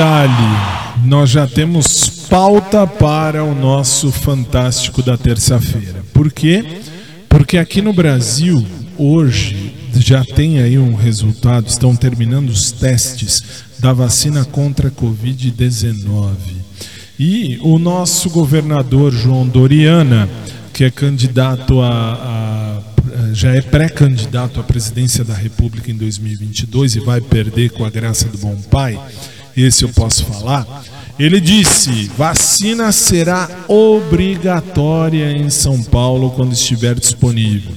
Detalhe, 0.00 0.32
nós 1.04 1.28
já 1.28 1.46
temos 1.46 2.08
pauta 2.30 2.86
para 2.86 3.44
o 3.44 3.54
nosso 3.54 4.10
fantástico 4.10 5.02
da 5.02 5.18
terça-feira. 5.18 6.02
Por 6.14 6.32
quê? 6.32 6.64
Porque 7.28 7.58
aqui 7.58 7.82
no 7.82 7.92
Brasil, 7.92 8.66
hoje, 8.96 9.74
já 9.94 10.24
tem 10.24 10.58
aí 10.58 10.78
um 10.78 10.94
resultado, 10.94 11.68
estão 11.68 11.94
terminando 11.94 12.48
os 12.48 12.72
testes 12.72 13.44
da 13.78 13.92
vacina 13.92 14.42
contra 14.42 14.88
a 14.88 14.90
Covid-19. 14.90 16.32
E 17.18 17.58
o 17.60 17.78
nosso 17.78 18.30
governador 18.30 19.12
João 19.12 19.46
Doriana, 19.46 20.30
que 20.72 20.82
é 20.82 20.90
candidato 20.90 21.78
a, 21.82 22.14
a 22.14 22.82
já 23.34 23.54
é 23.54 23.60
pré-candidato 23.60 24.60
à 24.60 24.62
presidência 24.62 25.22
da 25.24 25.34
República 25.34 25.90
em 25.90 25.94
2022 25.94 26.96
e 26.96 27.00
vai 27.00 27.20
perder 27.20 27.70
com 27.70 27.84
a 27.84 27.90
graça 27.90 28.26
do 28.26 28.38
bom 28.38 28.56
pai, 28.70 28.98
esse 29.56 29.84
eu 29.84 29.88
posso 29.90 30.24
falar. 30.24 30.84
Ele 31.18 31.40
disse: 31.40 32.10
vacina 32.16 32.90
será 32.92 33.48
obrigatória 33.68 35.32
em 35.32 35.50
São 35.50 35.82
Paulo 35.82 36.30
quando 36.30 36.52
estiver 36.52 36.98
disponível. 36.98 37.72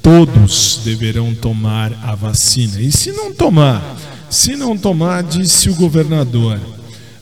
Todos 0.00 0.80
deverão 0.84 1.34
tomar 1.34 1.92
a 2.02 2.14
vacina. 2.14 2.80
E 2.80 2.90
se 2.90 3.12
não 3.12 3.32
tomar? 3.32 3.96
Se 4.30 4.56
não 4.56 4.76
tomar, 4.76 5.22
disse 5.22 5.68
o 5.68 5.74
governador. 5.74 6.58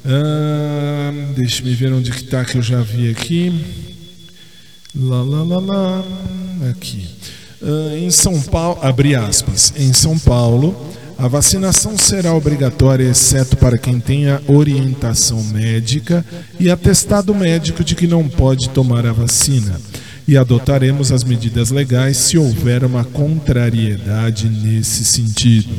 Ah, 0.04 1.12
deixa 1.34 1.66
eu 1.66 1.74
ver 1.74 1.92
onde 1.92 2.12
que 2.12 2.22
está 2.22 2.44
que 2.44 2.58
eu 2.58 2.62
já 2.62 2.80
vi 2.80 3.10
aqui. 3.10 3.64
Lá, 4.94 5.22
lá, 5.22 5.42
lá, 5.42 5.58
lá. 5.58 6.04
Aqui. 6.70 7.08
Ah, 7.60 7.96
em 7.98 8.10
São 8.10 8.40
Paulo, 8.40 8.78
abre 8.82 9.16
aspas. 9.16 9.72
Em 9.76 9.92
São 9.92 10.16
Paulo, 10.16 10.76
a 11.18 11.28
vacinação 11.28 11.96
será 11.96 12.34
obrigatória, 12.34 13.08
exceto 13.08 13.56
para 13.56 13.78
quem 13.78 13.98
tenha 13.98 14.40
orientação 14.46 15.42
médica 15.44 16.24
e 16.60 16.70
atestado 16.70 17.34
médico 17.34 17.82
de 17.82 17.94
que 17.94 18.06
não 18.06 18.28
pode 18.28 18.68
tomar 18.68 19.06
a 19.06 19.12
vacina. 19.12 19.80
E 20.28 20.36
adotaremos 20.36 21.12
as 21.12 21.24
medidas 21.24 21.70
legais 21.70 22.18
se 22.18 22.36
houver 22.36 22.84
uma 22.84 23.02
contrariedade 23.04 24.48
nesse 24.48 25.04
sentido, 25.04 25.72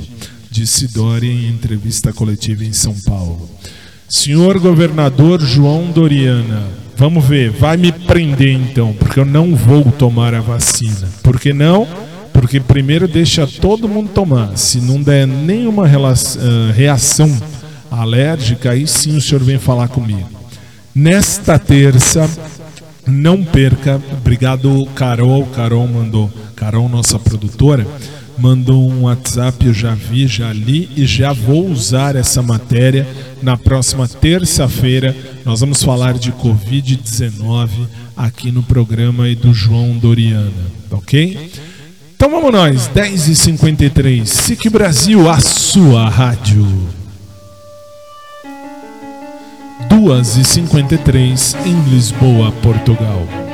disse 0.49 0.87
Dória 0.87 1.31
em 1.31 1.49
entrevista 1.49 2.11
coletiva 2.11 2.63
em 2.63 2.73
São 2.73 2.95
Paulo. 3.01 3.47
Senhor 4.09 4.57
governador 4.57 5.41
João 5.41 5.91
Doriana, 5.91 6.63
vamos 6.95 7.23
ver, 7.25 7.51
vai 7.51 7.77
me 7.77 7.91
prender 7.91 8.53
então, 8.53 8.93
porque 8.93 9.19
eu 9.19 9.25
não 9.25 9.53
vou 9.53 9.83
tomar 9.91 10.33
a 10.33 10.41
vacina. 10.41 11.09
Por 11.21 11.39
que 11.39 11.53
não? 11.53 11.87
Porque 12.47 12.61
primeiro 12.61 13.09
deixa 13.09 13.45
todo 13.45 13.89
mundo 13.89 14.09
tomar. 14.13 14.57
Se 14.57 14.79
não 14.79 15.01
der 15.03 15.27
nenhuma 15.27 15.83
ah, 15.83 16.71
reação 16.73 17.29
alérgica, 17.91 18.71
aí 18.71 18.87
sim 18.87 19.17
o 19.17 19.21
senhor 19.21 19.43
vem 19.43 19.59
falar 19.59 19.89
comigo. 19.89 20.29
Nesta 20.95 21.59
terça, 21.59 22.25
não 23.05 23.43
perca. 23.43 24.01
Obrigado, 24.13 24.87
Carol. 24.95 25.45
Carol 25.47 25.85
mandou. 25.89 26.31
Carol, 26.55 26.87
nossa 26.87 27.19
produtora, 27.19 27.85
mandou 28.37 28.89
um 28.89 29.01
WhatsApp. 29.01 29.65
Eu 29.65 29.73
já 29.73 29.93
vi, 29.93 30.25
já 30.25 30.53
li 30.53 30.89
e 30.95 31.05
já 31.05 31.33
vou 31.33 31.67
usar 31.67 32.15
essa 32.15 32.41
matéria 32.41 33.05
na 33.43 33.57
próxima 33.57 34.07
terça-feira. 34.07 35.13
Nós 35.43 35.59
vamos 35.59 35.83
falar 35.83 36.13
de 36.13 36.31
Covid-19 36.31 37.67
aqui 38.15 38.53
no 38.53 38.63
programa 38.63 39.25
aí 39.25 39.35
do 39.35 39.53
João 39.53 39.97
Doriana, 39.97 40.53
ok? 40.89 41.51
Então 42.17 42.31
vamos 42.31 42.51
nós, 42.51 42.89
10h53, 42.95 44.25
SIC 44.25 44.69
Brasil, 44.71 45.29
a 45.29 45.39
sua 45.39 46.09
rádio. 46.09 46.65
2h53 49.87 51.55
em 51.63 51.79
Lisboa, 51.91 52.51
Portugal. 52.53 53.46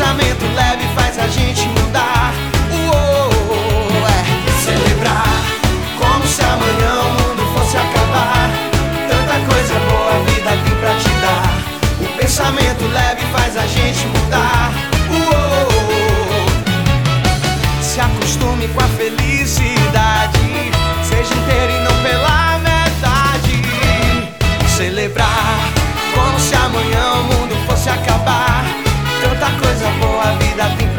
O 0.00 0.29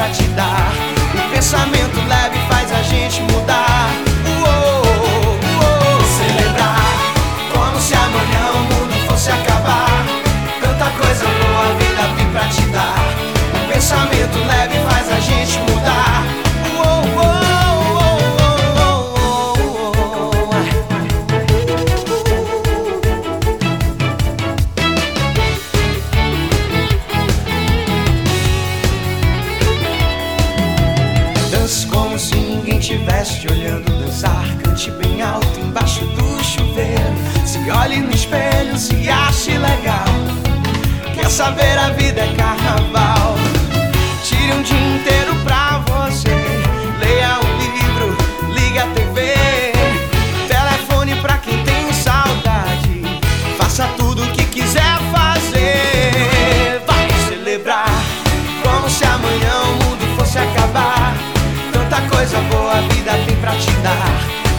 pra 0.02 0.10
te 0.10 0.24
dar. 0.30 0.74
O 1.14 1.30
pensamento 1.32 2.00
leve 2.08 2.40
faz 2.50 2.72
a 2.72 2.82
gente 2.82 3.22
mudar. 3.22 4.11
Saber 41.42 41.76
a 41.76 41.90
vida 41.90 42.22
é 42.22 42.36
carnaval? 42.36 43.36
Tire 44.24 44.54
um 44.54 44.62
dia 44.62 44.96
inteiro 44.96 45.34
pra 45.44 45.82
você. 45.88 46.30
Leia 47.00 47.40
um 47.40 47.52
livro, 47.58 48.16
liga 48.54 48.84
a 48.84 48.88
TV. 48.94 49.74
Telefone 50.48 51.16
pra 51.16 51.40
quem 51.40 51.64
tem 51.64 51.92
saudade. 51.94 53.02
Faça 53.58 53.88
tudo 53.98 54.24
o 54.24 54.28
que 54.34 54.46
quiser 54.46 55.00
fazer. 55.12 56.80
Vai 56.86 57.10
celebrar 57.28 57.90
como 58.64 58.88
se 58.88 59.04
amanhã 59.04 59.56
o 59.64 59.84
mundo 59.84 60.16
fosse 60.16 60.38
acabar. 60.38 61.16
Tanta 61.74 62.02
coisa 62.16 62.38
boa 62.52 62.78
a 62.78 62.82
vida 62.82 63.14
tem 63.26 63.36
pra 63.38 63.54
te 63.54 63.72
dar. 63.82 64.14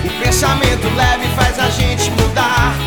O 0.04 0.10
pensamento 0.20 0.88
leve 0.96 1.28
faz 1.36 1.60
a 1.60 1.70
gente 1.70 2.10
mudar. 2.10 2.81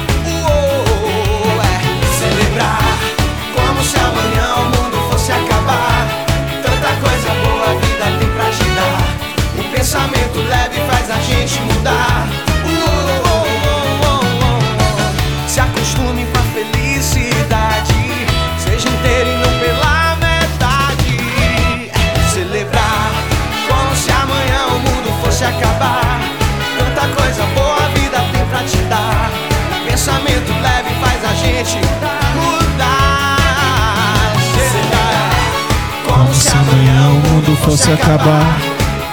Mundo 37.35 37.55
fosse 37.57 37.91
acabar. 37.91 38.61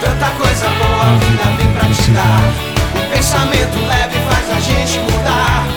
Tanta 0.01 0.27
coisa 0.31 0.69
boa 0.69 1.03
a 1.03 1.17
vida 1.19 1.43
tem 1.59 1.67
pra 1.73 1.89
te 1.89 2.11
dar. 2.13 2.53
O 2.95 3.11
pensamento 3.11 3.79
leve 3.87 4.19
faz 4.29 4.51
a 4.51 4.61
gente 4.61 5.01
mudar. 5.01 5.69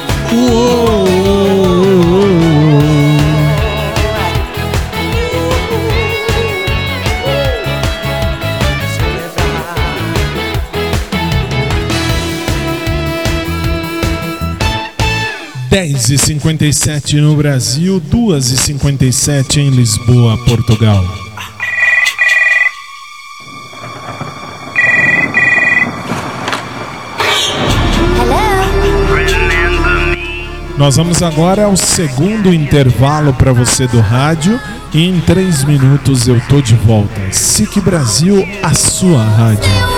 Dez 15.70 16.10
e 16.10 16.18
57 16.18 17.20
no 17.20 17.36
Brasil, 17.36 18.00
2 18.00 18.52
e 18.52 18.58
57 18.58 19.60
em 19.60 19.70
Lisboa, 19.72 20.38
Portugal. 20.46 21.25
Nós 30.78 30.98
vamos 30.98 31.24
agora 31.24 31.66
ao 31.66 31.78
segundo 31.78 32.54
intervalo 32.54 33.34
para 33.34 33.54
você 33.54 33.88
do 33.88 34.02
rádio 34.02 34.60
e 34.94 35.08
em 35.08 35.22
três 35.22 35.64
minutos 35.64 36.28
eu 36.28 36.40
tô 36.50 36.60
de 36.60 36.76
volta. 36.76 37.32
SIC 37.32 37.80
Brasil, 37.80 38.46
a 38.62 38.74
sua 38.74 39.24
rádio. 39.24 39.95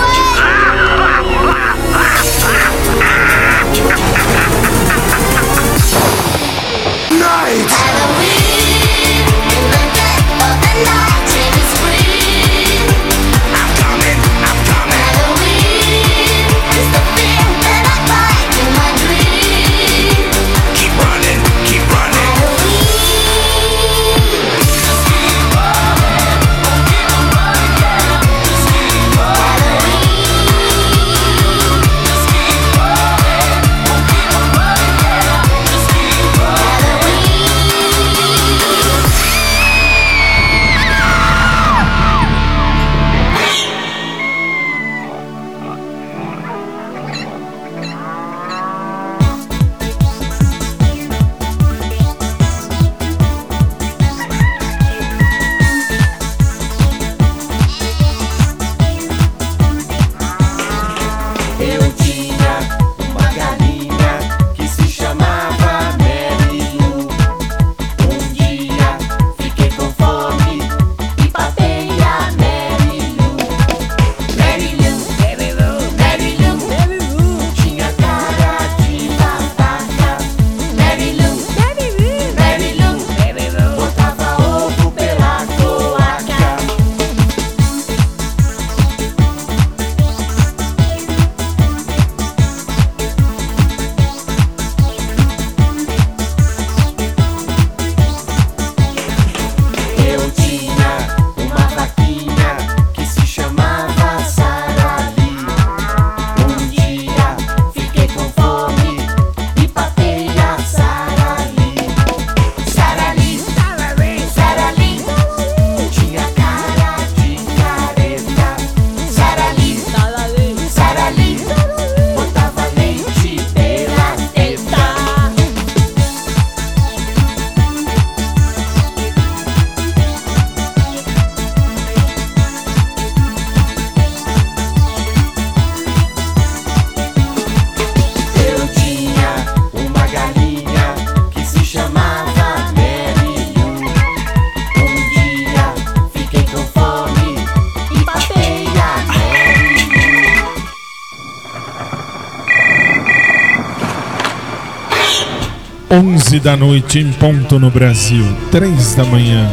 11 156.28 156.40
da 156.40 156.58
noite 156.58 156.98
em 156.98 157.10
ponto 157.10 157.58
no 157.58 157.70
Brasil, 157.70 158.22
3 158.50 158.94
da 158.96 159.04
manhã 159.06 159.50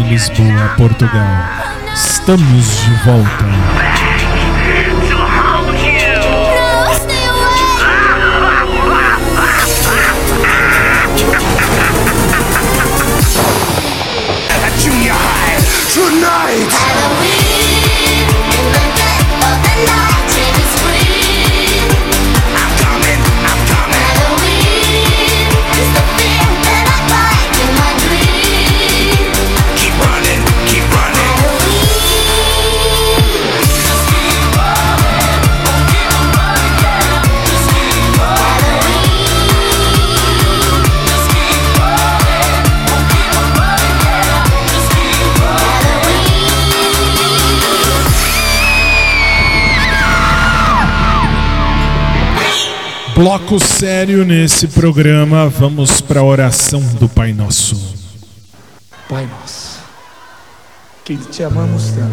em 0.00 0.08
Lisboa, 0.08 0.74
Portugal. 0.76 1.24
Estamos 1.94 2.82
de 2.82 3.04
volta. 3.04 4.11
Bloco 53.22 53.56
sério 53.60 54.24
nesse 54.24 54.66
programa. 54.66 55.48
Vamos 55.48 56.00
para 56.00 56.18
a 56.18 56.24
oração 56.24 56.80
do 56.98 57.08
Pai 57.08 57.32
Nosso. 57.32 57.76
Pai 59.08 59.28
nosso, 59.28 59.78
que 61.04 61.16
te 61.16 61.44
amamos 61.44 61.92
tanto. 61.92 62.12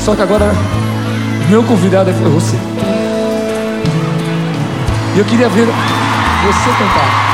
Só 0.00 0.14
que 0.14 0.20
agora, 0.20 0.52
meu 1.48 1.64
convidado 1.64 2.10
é 2.10 2.12
você. 2.12 2.56
E 5.16 5.18
eu 5.18 5.24
queria 5.24 5.48
ver 5.48 5.64
você 5.64 6.70
cantar. 6.78 7.33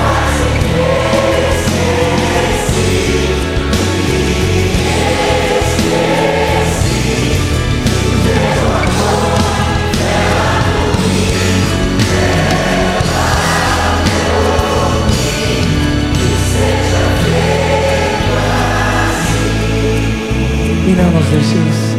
E 20.91 20.93
não 20.93 21.09
nos 21.09 21.25
deixeis 21.27 21.95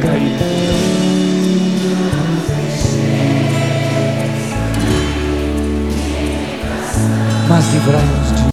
cair. 0.00 0.32
Mas 7.50 7.70
livrai-nos 7.74 8.28
de 8.32 8.44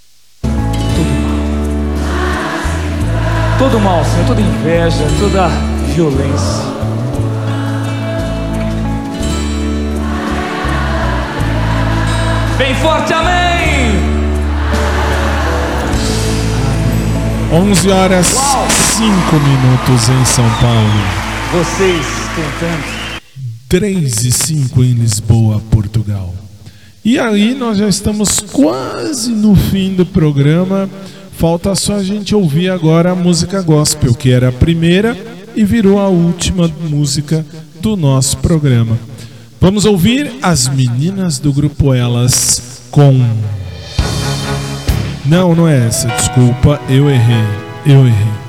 todo 0.97 1.13
mal. 1.21 1.39
Todo 3.59 3.79
mal, 3.79 4.03
Senhor, 4.03 4.27
toda 4.27 4.41
inveja, 4.41 5.05
toda 5.17 5.47
violência. 5.95 6.65
Bem 12.57 12.75
forte, 12.75 13.13
amém! 13.13 14.00
11 17.53 17.89
horas 17.89 18.27
5 18.27 19.05
minutos 19.35 20.07
em 20.07 20.23
São 20.23 20.49
Paulo. 20.61 20.87
Vocês 21.51 22.05
cantando. 22.33 23.21
3 23.67 24.23
e 24.23 24.31
5 24.31 24.81
em 24.81 24.93
Lisboa, 24.93 25.61
Portugal. 25.69 26.33
E 27.03 27.19
aí 27.19 27.53
nós 27.53 27.77
já 27.77 27.89
estamos 27.89 28.39
quase 28.53 29.31
no 29.31 29.53
fim 29.53 29.93
do 29.93 30.05
programa. 30.05 30.89
Falta 31.33 31.75
só 31.75 31.95
a 31.95 32.03
gente 32.03 32.33
ouvir 32.33 32.69
agora 32.69 33.11
a 33.11 33.15
música 33.15 33.61
gospel, 33.61 34.13
que 34.13 34.31
era 34.31 34.47
a 34.47 34.53
primeira 34.53 35.17
e 35.53 35.65
virou 35.65 35.99
a 35.99 36.07
última 36.07 36.69
música 36.89 37.45
do 37.81 37.97
nosso 37.97 38.37
programa. 38.37 38.97
Vamos 39.59 39.83
ouvir 39.83 40.31
as 40.41 40.69
meninas 40.69 41.37
do 41.37 41.51
grupo 41.51 41.93
Elas 41.93 42.81
com 42.89 43.19
Não, 45.25 45.55
não 45.55 45.67
é 45.67 45.87
essa, 45.87 46.07
desculpa, 46.07 46.79
eu 46.89 47.09
errei. 47.09 47.45
Eu 47.85 48.05
errei. 48.05 48.41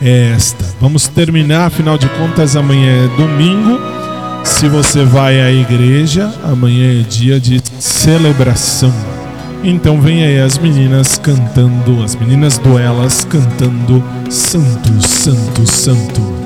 É 0.00 0.32
esta. 0.34 0.64
Vamos 0.80 1.08
terminar, 1.08 1.66
afinal 1.66 1.96
de 1.96 2.08
contas, 2.10 2.56
amanhã 2.56 3.04
é 3.04 3.16
domingo. 3.16 3.78
Se 4.44 4.68
você 4.68 5.04
vai 5.04 5.40
à 5.40 5.50
igreja, 5.50 6.30
amanhã 6.44 7.00
é 7.00 7.02
dia 7.02 7.40
de 7.40 7.62
celebração. 7.78 8.92
Então 9.62 9.98
vem 10.00 10.22
aí 10.22 10.40
as 10.40 10.58
meninas 10.58 11.16
cantando, 11.16 12.02
as 12.02 12.14
meninas 12.14 12.58
do 12.58 12.78
Elas 12.78 13.24
cantando 13.24 14.04
Santo, 14.28 15.00
Santo. 15.00 15.66
Santo, 15.66 16.43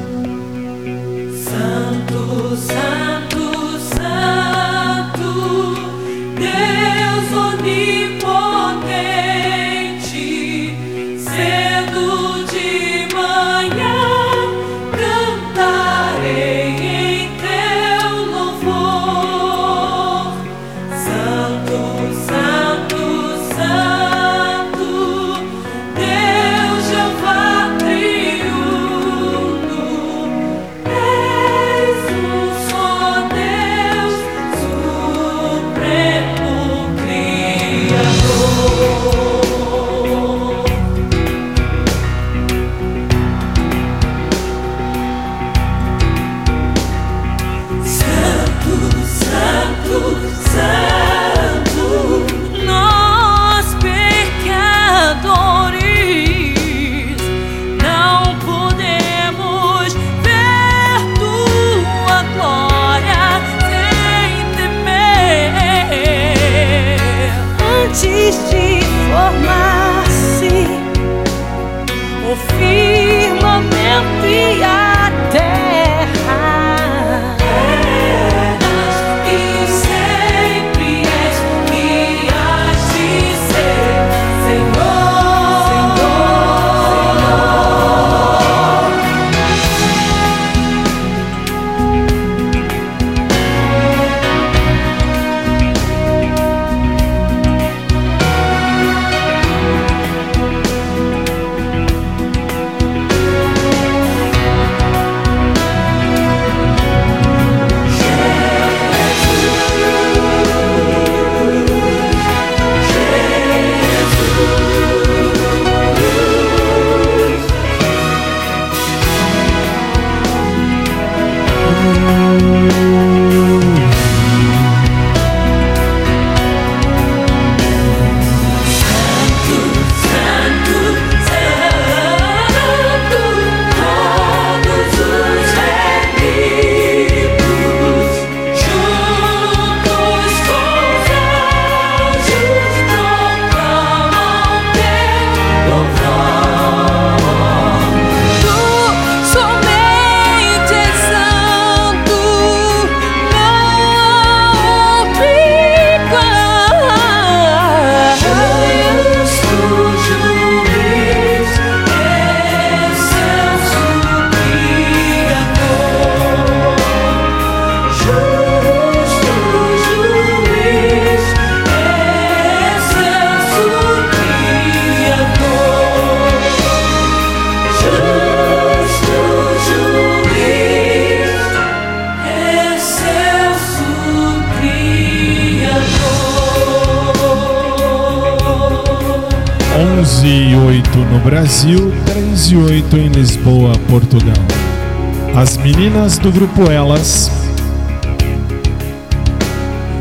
As 195.39 195.57
meninas 195.57 196.19
do 196.19 196.33
grupo 196.33 196.69
Elas. 196.69 197.31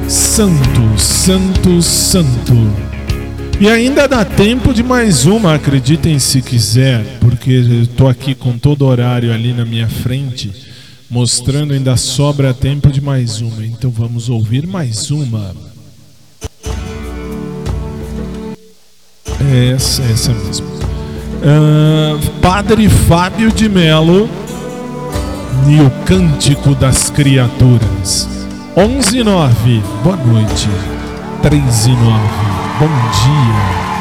Santo, 0.09 0.97
santo, 0.97 1.79
santo. 1.79 2.55
E 3.59 3.69
ainda 3.69 4.07
dá 4.07 4.25
tempo 4.25 4.73
de 4.73 4.81
mais 4.81 5.27
uma, 5.27 5.53
acreditem 5.53 6.17
se 6.17 6.41
quiser, 6.41 7.19
porque 7.19 7.87
tô 7.95 8.07
aqui 8.07 8.33
com 8.33 8.57
todo 8.57 8.81
o 8.81 8.87
horário 8.87 9.31
ali 9.31 9.53
na 9.53 9.63
minha 9.63 9.87
frente, 9.87 10.51
mostrando 11.07 11.71
ainda 11.71 11.95
sobra 11.95 12.51
tempo 12.51 12.91
de 12.91 12.99
mais 12.99 13.39
uma. 13.39 13.63
Então 13.63 13.91
vamos 13.91 14.29
ouvir 14.29 14.65
mais 14.65 15.11
uma. 15.11 15.55
Essa, 19.71 20.01
essa 20.01 20.33
mesmo. 20.33 20.65
Ah, 21.43 22.19
Padre 22.41 22.89
Fábio 22.89 23.51
de 23.51 23.69
Melo 23.69 24.27
e 25.69 25.81
o 25.81 25.89
Cântico 26.05 26.73
das 26.73 27.09
Criaturas. 27.09 28.27
11 28.75 29.19
e 29.19 29.23
9, 29.23 29.83
boa 30.03 30.15
noite. 30.15 30.69
3 31.41 31.85
e 31.87 31.89
9, 31.89 32.01
bom 32.79 32.87
dia. 32.87 33.96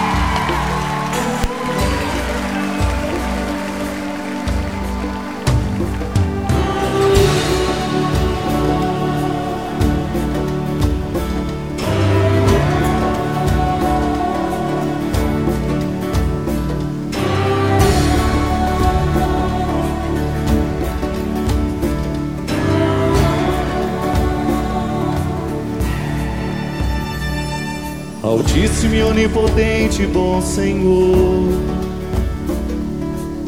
Altíssimo 28.57 28.95
e 28.95 29.03
onipotente, 29.03 30.07
bom 30.07 30.41
Senhor. 30.41 31.61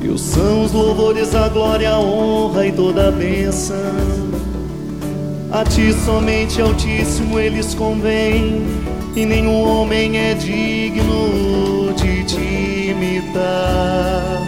Teus 0.02 0.20
são 0.20 0.64
os 0.64 0.72
louvores, 0.72 1.34
a 1.34 1.48
glória, 1.48 1.92
a 1.92 1.98
honra 1.98 2.66
e 2.66 2.72
toda 2.72 3.08
a 3.08 3.10
bênção. 3.10 3.74
A 5.50 5.64
ti 5.64 5.94
somente, 6.04 6.60
Altíssimo, 6.60 7.40
eles 7.40 7.72
convêm, 7.74 8.66
e 9.16 9.24
nenhum 9.24 9.66
homem 9.66 10.18
é 10.18 10.34
digno 10.34 11.94
de 11.96 12.24
te 12.24 12.90
imitar. 12.90 14.42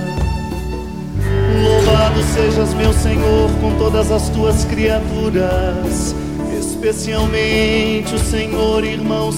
Louvado 1.62 2.22
sejas, 2.34 2.74
meu 2.74 2.92
Senhor, 2.92 3.50
com 3.62 3.78
todas 3.78 4.12
as 4.12 4.28
tuas 4.28 4.66
criaturas, 4.66 6.14
especialmente 6.60 8.14
o 8.14 8.18
Senhor, 8.18 8.84
irmão 8.84 9.32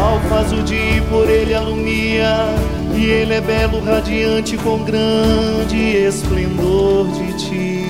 Sol, 0.00 0.18
faz 0.30 0.50
o 0.50 0.62
dia 0.62 0.96
e 0.96 1.00
por 1.02 1.28
ele 1.28 1.54
alumia, 1.54 2.46
e 2.96 3.04
ele 3.04 3.34
é 3.34 3.40
belo, 3.42 3.84
radiante, 3.84 4.56
com 4.56 4.78
grande 4.78 5.76
esplendor 5.76 7.06
de 7.08 7.32
ti. 7.34 7.88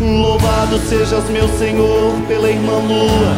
Louvado 0.00 0.78
sejas, 0.88 1.28
meu 1.28 1.46
Senhor, 1.58 2.14
pela 2.26 2.48
irmã 2.48 2.78
lua, 2.78 3.34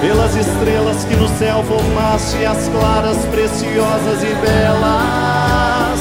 pelas 0.00 0.36
estrelas 0.36 1.04
que 1.06 1.16
no 1.16 1.26
céu 1.36 1.60
formaste, 1.64 2.44
as 2.44 2.68
claras, 2.68 3.16
preciosas 3.26 4.22
e 4.22 4.32
belas. 4.46 6.00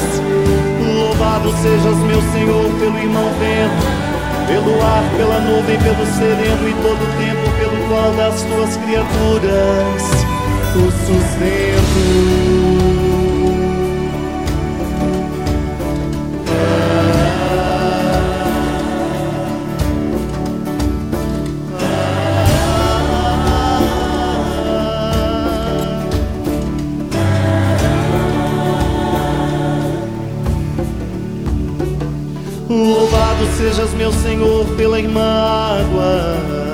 Louvado 1.00 1.52
sejas, 1.64 1.98
meu 1.98 2.22
Senhor, 2.32 2.80
pelo 2.80 3.00
irmão 3.00 3.28
vento, 3.40 3.88
pelo 4.48 4.84
ar, 4.84 5.04
pela 5.18 5.40
nuvem, 5.40 5.80
pelo 5.80 6.06
sereno 6.06 6.70
e 6.70 6.74
todo 6.76 7.02
o 7.02 7.18
tempo 7.18 7.49
qual 7.90 8.14
das 8.14 8.44
tuas 8.44 8.78
criaturas 8.78 10.04
o 10.76 10.92
sustento. 10.92 12.40
Louvado 32.70 33.48
sejas, 33.58 33.92
meu 33.96 34.12
Senhor, 34.12 34.66
pela 34.78 35.00
água, 35.00 36.69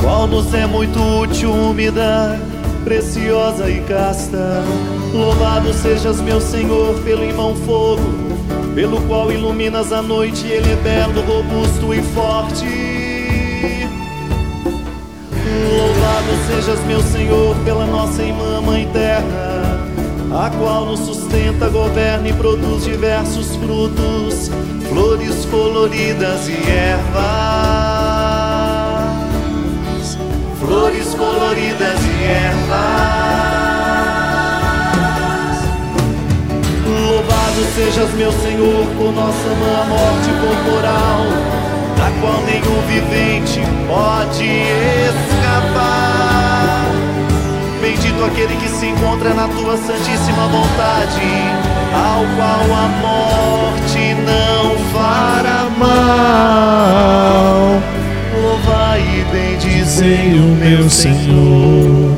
qual 0.00 0.26
nos 0.26 0.52
é 0.54 0.66
muito 0.66 0.98
útil, 0.98 1.52
úmida, 1.52 2.38
preciosa 2.84 3.68
e 3.70 3.80
casta. 3.80 4.62
Louvado 5.12 5.72
sejas, 5.72 6.20
meu 6.20 6.40
Senhor, 6.40 6.94
pelo 7.02 7.24
irmão 7.24 7.54
fogo, 7.66 8.02
pelo 8.74 9.00
qual 9.02 9.32
iluminas 9.32 9.92
a 9.92 10.02
noite, 10.02 10.46
ele 10.46 10.72
é 10.72 10.76
belo, 10.76 11.20
robusto 11.22 11.92
e 11.92 12.02
forte. 12.02 13.00
Louvado 15.76 16.46
sejas, 16.46 16.84
meu 16.86 17.00
Senhor, 17.02 17.56
pela 17.64 17.86
nossa 17.86 18.22
irmã 18.22 18.60
Mãe 18.60 18.88
Terra, 18.92 19.78
a 20.32 20.50
qual 20.58 20.86
nos 20.86 21.00
sustenta, 21.00 21.68
governa 21.68 22.28
e 22.28 22.32
produz 22.32 22.84
diversos 22.84 23.56
frutos, 23.56 24.50
flores 24.88 25.44
coloridas 25.46 26.48
e 26.48 26.70
ervas. 26.70 27.59
Flores 30.70 31.10
coloridas 31.16 31.98
e 31.98 32.22
ervas. 32.22 32.78
Louvado 36.86 37.64
sejas, 37.74 38.14
meu 38.14 38.30
Senhor, 38.30 38.86
por 38.96 39.12
nossa 39.12 39.48
má 39.48 39.84
morte 39.86 40.30
corporal, 40.40 41.26
da 41.98 42.08
qual 42.20 42.40
nenhum 42.42 42.80
vivente 42.86 43.60
pode 43.88 44.46
escapar. 45.08 46.86
Bendito 47.82 48.24
aquele 48.24 48.54
que 48.54 48.68
se 48.68 48.86
encontra 48.86 49.34
na 49.34 49.48
tua 49.48 49.76
santíssima 49.76 50.46
vontade, 50.46 51.50
ao 51.92 52.24
qual 52.36 52.62
a 52.78 52.86
morte 53.02 54.14
não 54.24 54.78
fará 54.92 55.66
mal. 55.76 57.10
Bendizei 59.90 60.38
o 60.38 60.54
meu 60.54 60.88
Senhor. 60.88 62.16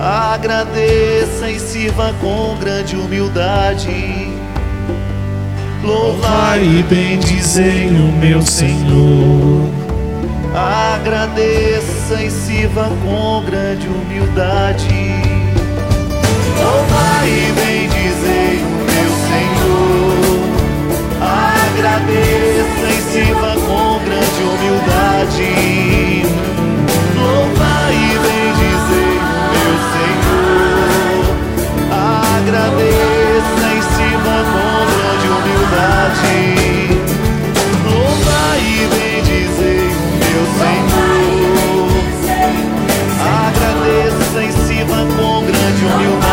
Agradeça 0.00 1.48
e 1.48 1.60
sirva 1.60 2.12
com 2.20 2.56
grande 2.58 2.96
humildade. 2.96 4.28
Louvai 5.84 6.60
e 6.60 6.82
bendizei 6.82 7.86
o 7.86 8.10
meu 8.18 8.42
Senhor. 8.42 9.70
Agradeça 10.56 12.20
e 12.20 12.28
sirva 12.28 12.90
com 13.04 13.44
grande 13.44 13.86
humildade. 13.86 14.88
Louvai 16.58 17.28
e 17.28 17.52
bendizei 17.52 18.58
o 18.58 18.74
meu 18.90 19.12
Senhor. 19.30 20.42
Agradeça 21.70 22.86
e 22.90 23.02
sirva 23.12 23.54
com 23.54 24.04
grande 24.04 24.42
humildade. 24.42 26.02
Senhor. 40.58 41.88
Agradeça 43.46 44.42
e 44.42 44.52
sirva 44.52 45.06
com 45.16 45.44
grande 45.46 45.84
humildade. 45.86 46.31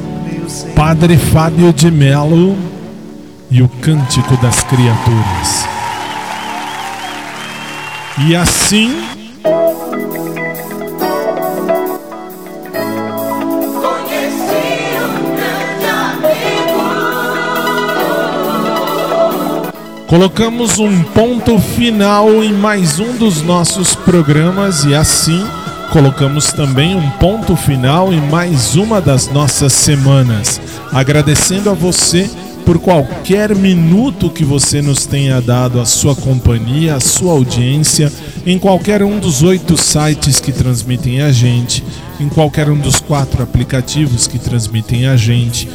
o 0.00 0.24
meu 0.24 0.48
Senhor. 0.48 0.74
Padre 0.74 1.18
Fábio 1.18 1.72
de 1.74 1.90
Melo 1.90 2.56
e 3.50 3.62
o 3.62 3.68
Cântico 3.68 4.34
das 4.38 4.62
Criaturas. 4.62 5.68
E 8.26 8.34
assim 8.34 9.21
colocamos 20.12 20.78
um 20.78 21.02
ponto 21.04 21.58
final 21.58 22.44
em 22.44 22.52
mais 22.52 23.00
um 23.00 23.16
dos 23.16 23.40
nossos 23.40 23.94
programas 23.94 24.84
e 24.84 24.94
assim 24.94 25.42
colocamos 25.90 26.52
também 26.52 26.94
um 26.94 27.10
ponto 27.12 27.56
final 27.56 28.12
em 28.12 28.20
mais 28.20 28.76
uma 28.76 29.00
das 29.00 29.28
nossas 29.28 29.72
semanas. 29.72 30.60
Agradecendo 30.92 31.70
a 31.70 31.72
você 31.72 32.28
por 32.66 32.78
qualquer 32.78 33.56
minuto 33.56 34.28
que 34.28 34.44
você 34.44 34.82
nos 34.82 35.06
tenha 35.06 35.40
dado 35.40 35.80
a 35.80 35.86
sua 35.86 36.14
companhia, 36.14 36.96
a 36.96 37.00
sua 37.00 37.32
audiência, 37.32 38.12
em 38.44 38.58
qualquer 38.58 39.02
um 39.02 39.18
dos 39.18 39.42
oito 39.42 39.78
sites 39.78 40.38
que 40.40 40.52
transmitem 40.52 41.22
a 41.22 41.32
gente, 41.32 41.82
em 42.20 42.28
qualquer 42.28 42.68
um 42.68 42.76
dos 42.76 43.00
quatro 43.00 43.42
aplicativos 43.42 44.26
que 44.26 44.38
transmitem 44.38 45.06
a 45.06 45.16
gente, 45.16 45.70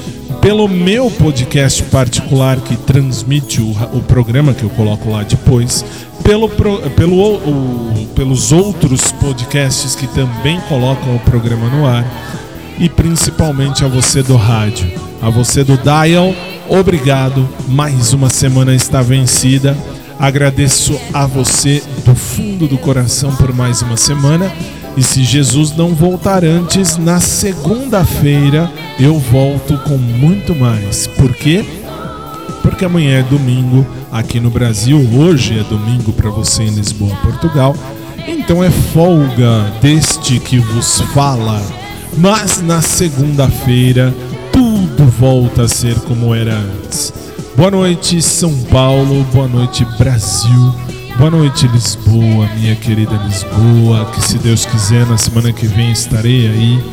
pelo 0.48 0.65
meu 0.69 1.11
podcast 1.11 1.84
particular 1.84 2.56
que 2.61 2.78
transmite 2.78 3.60
o, 3.60 3.69
o 3.91 4.02
programa 4.02 4.53
que 4.53 4.64
eu 4.64 4.69
coloco 4.69 5.10
lá 5.11 5.22
depois, 5.24 5.84
pelo, 6.24 6.48
pelo, 6.48 7.34
o- 7.36 8.07
pelos 8.15 8.53
outros 8.53 9.11
podcasts 9.11 9.94
que 9.94 10.07
também 10.07 10.57
colocam 10.69 11.18
o 11.18 11.19
programa 11.19 11.68
no 11.68 11.86
ar 11.86 12.06
e 12.80 12.88
principalmente 12.88 13.84
a 13.84 13.90
você 13.90 14.24
do 14.24 14.38
rádio, 14.38 14.90
a 15.22 15.30
você 15.30 15.65
do 15.65 15.78
Dial. 15.78 16.34
Obrigado, 16.69 17.45
mais 17.68 18.14
uma 18.14 18.30
semana 18.30 18.74
está 18.74 19.02
vencida. 19.02 19.78
Agradeço 20.18 20.98
a 21.14 21.26
você 21.28 21.84
do 22.06 22.15
fundo 22.15 22.69
do 22.69 22.78
coração 22.78 23.36
por 23.36 23.53
mais 23.53 23.82
uma 23.82 23.98
semana. 23.98 24.49
E 24.98 25.03
se 25.03 25.24
Jesus 25.24 25.76
não 25.76 25.94
voltar 25.94 26.44
antes, 26.44 26.98
na 26.98 27.19
segunda-feira 27.19 28.69
eu 28.99 29.19
volto 29.19 29.78
com 29.88 29.95
muito 29.95 30.56
mais. 30.56 31.06
Por 31.06 31.32
quê? 31.36 31.64
Porque 32.64 32.84
amanhã 32.84 33.19
é 33.19 33.24
domingo 33.24 33.86
aqui 34.11 34.40
no 34.40 34.49
Brasil, 34.49 34.98
hoje 35.14 35.60
é 35.60 35.64
domingo 35.64 36.11
para 36.11 36.32
você 36.32 36.64
em 36.64 36.72
Lisboa, 36.72 37.15
Portugal. 37.18 37.76
Então 38.28 38.64
é 38.64 38.72
folga 38.72 39.72
deste 39.82 40.40
que 40.40 40.57
vos 40.57 40.99
fala. 41.14 41.61
Mas 42.18 42.60
na 42.64 42.82
segunda-feira 42.82 44.11
tudo 44.52 45.06
volta 45.06 45.64
a 45.64 45.68
ser 45.68 45.94
como 45.99 46.34
era 46.34 46.56
antes. 46.56 47.14
Boa 47.56 47.69
noite, 47.69 48.19
São 48.19 48.52
Paulo. 48.64 49.24
Boa 49.32 49.48
noite, 49.48 49.86
Brasil. 49.99 50.86
Boa 51.18 51.31
noite, 51.31 51.68
Lisboa, 51.68 52.48
minha 52.60 52.76
querida 52.76 53.19
Lisboa. 53.26 54.06
Que 54.14 54.22
se 54.22 54.38
Deus 54.38 54.68
quiser, 54.68 55.03
na 55.07 55.18
semana 55.18 55.52
que 55.52 55.65
vem 55.65 55.91
estarei 55.91 56.48
aí. 56.48 56.84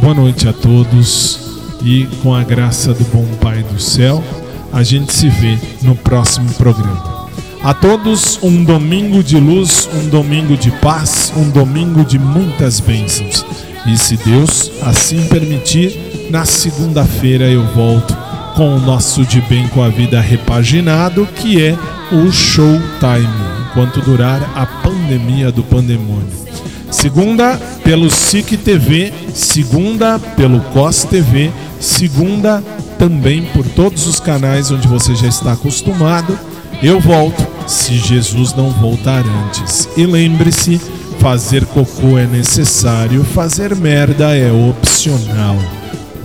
Boa 0.00 0.12
noite 0.12 0.46
a 0.46 0.52
todos 0.52 1.58
e 1.82 2.06
com 2.22 2.34
a 2.34 2.44
graça 2.44 2.92
do 2.92 3.02
bom 3.04 3.24
Pai 3.40 3.62
do 3.62 3.80
céu, 3.80 4.22
a 4.70 4.82
gente 4.82 5.14
se 5.14 5.30
vê 5.30 5.58
no 5.80 5.96
próximo 5.96 6.52
programa. 6.54 7.26
A 7.62 7.72
todos 7.72 8.38
um 8.42 8.64
domingo 8.64 9.22
de 9.22 9.40
luz, 9.40 9.88
um 9.94 10.10
domingo 10.10 10.58
de 10.58 10.70
paz, 10.70 11.32
um 11.34 11.48
domingo 11.48 12.04
de 12.04 12.18
muitas 12.18 12.80
bênçãos. 12.80 13.46
E 13.86 13.96
se 13.96 14.18
Deus 14.18 14.72
assim 14.82 15.26
permitir, 15.28 16.28
na 16.30 16.44
segunda-feira 16.44 17.46
eu 17.46 17.64
volto 17.68 18.14
com 18.54 18.76
o 18.76 18.80
nosso 18.80 19.24
De 19.24 19.40
Bem 19.42 19.66
com 19.68 19.82
a 19.82 19.88
Vida 19.88 20.20
repaginado, 20.20 21.26
que 21.36 21.60
é 21.60 21.76
o 22.12 22.30
Showtime, 22.30 23.28
enquanto 23.68 24.00
durar 24.00 24.40
a 24.54 24.64
pandemia 24.64 25.50
do 25.50 25.62
pandemônio. 25.62 26.44
Segunda 26.90 27.56
pelo 27.82 28.08
SIC 28.08 28.56
TV, 28.56 29.12
segunda 29.34 30.18
pelo 30.36 30.60
COS 30.60 31.04
TV, 31.04 31.50
segunda 31.80 32.62
também 32.98 33.42
por 33.46 33.66
todos 33.66 34.06
os 34.06 34.20
canais 34.20 34.70
onde 34.70 34.86
você 34.86 35.14
já 35.16 35.26
está 35.26 35.52
acostumado. 35.52 36.38
Eu 36.80 37.00
volto 37.00 37.44
se 37.66 37.96
Jesus 37.98 38.54
não 38.54 38.70
voltar 38.70 39.24
antes. 39.26 39.88
E 39.96 40.06
lembre-se, 40.06 40.80
fazer 41.18 41.66
cocô 41.66 42.16
é 42.16 42.26
necessário, 42.26 43.24
fazer 43.24 43.74
merda 43.74 44.36
é 44.36 44.52
opcional. 44.52 45.56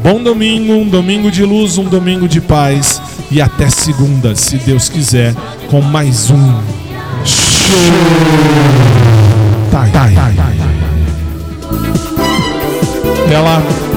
Bom 0.01 0.23
domingo, 0.23 0.73
um 0.73 0.87
domingo 0.87 1.29
de 1.29 1.43
luz, 1.43 1.77
um 1.77 1.83
domingo 1.83 2.27
de 2.27 2.39
paz 2.39 3.01
e 3.29 3.41
até 3.41 3.69
segunda, 3.69 4.35
se 4.35 4.57
Deus 4.57 4.87
quiser, 4.87 5.35
com 5.69 5.81
mais 5.81 6.31
um 6.31 6.61
show. 7.25 7.77
Tá, 9.71 9.85
tá, 9.91 10.09
tá. 10.15 10.31
Até 13.25 13.39
lá. 13.39 13.88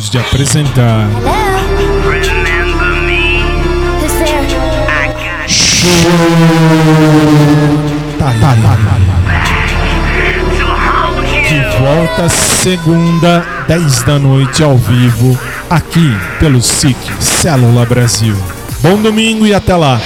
gostamos 0.00 0.08
de 0.08 0.18
apresentar. 0.18 1.08
Tá 1.20 1.92
Show 5.46 5.86
De 11.48 11.60
volta 11.78 12.28
segunda, 12.28 13.46
10 13.68 14.02
da 14.04 14.18
noite 14.18 14.62
ao 14.62 14.78
vivo, 14.78 15.38
aqui 15.68 16.16
pelo 16.38 16.62
SIC 16.62 16.96
Célula 17.18 17.84
Brasil. 17.84 18.36
Bom 18.80 19.02
domingo 19.02 19.46
e 19.46 19.52
até 19.52 19.76
lá! 19.76 20.00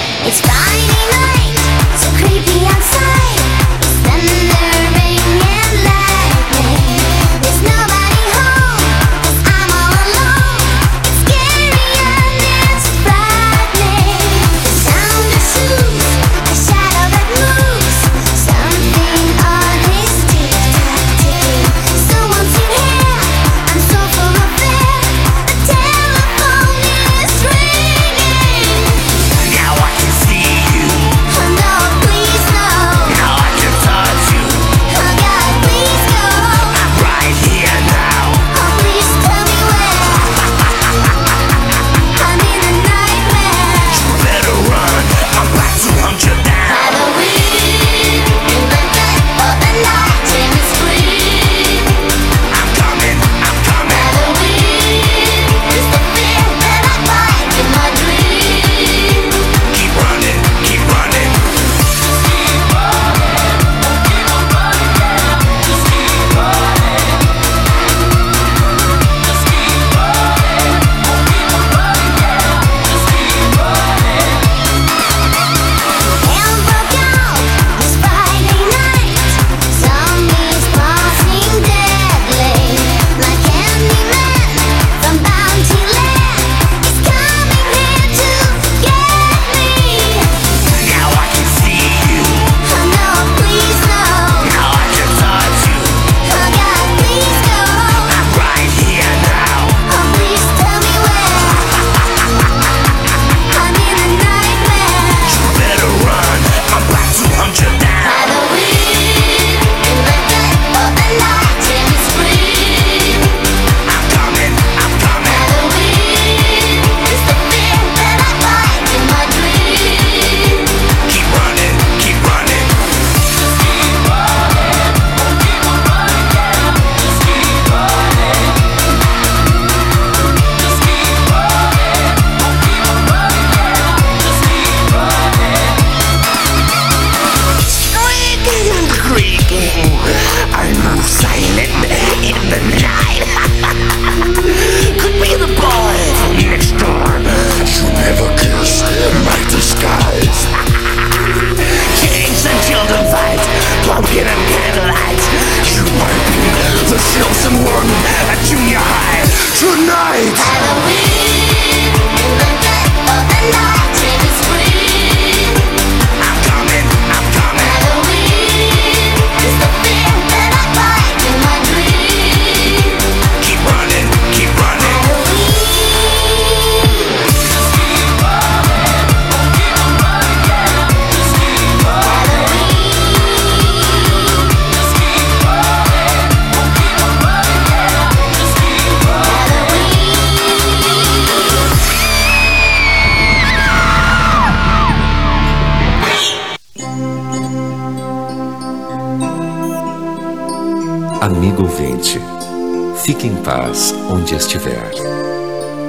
estiver. 204.35 204.91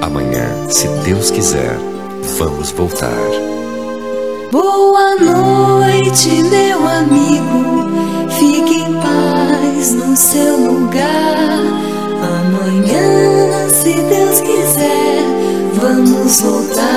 Amanhã, 0.01 0.69
se 0.69 0.87
Deus 1.03 1.31
quiser, 1.31 1.77
vamos 2.37 2.71
voltar. 2.71 3.11
Boa 4.51 5.15
noite, 5.15 6.43
meu 6.43 6.87
amigo. 6.87 7.89
Fique 8.39 8.81
em 8.81 8.93
paz 8.93 9.93
no 9.93 10.15
seu 10.15 10.57
lugar. 10.57 11.37
Amanhã, 12.21 13.69
se 13.69 13.93
Deus 13.93 14.41
quiser, 14.41 15.23
vamos 15.81 16.41
voltar. 16.41 16.96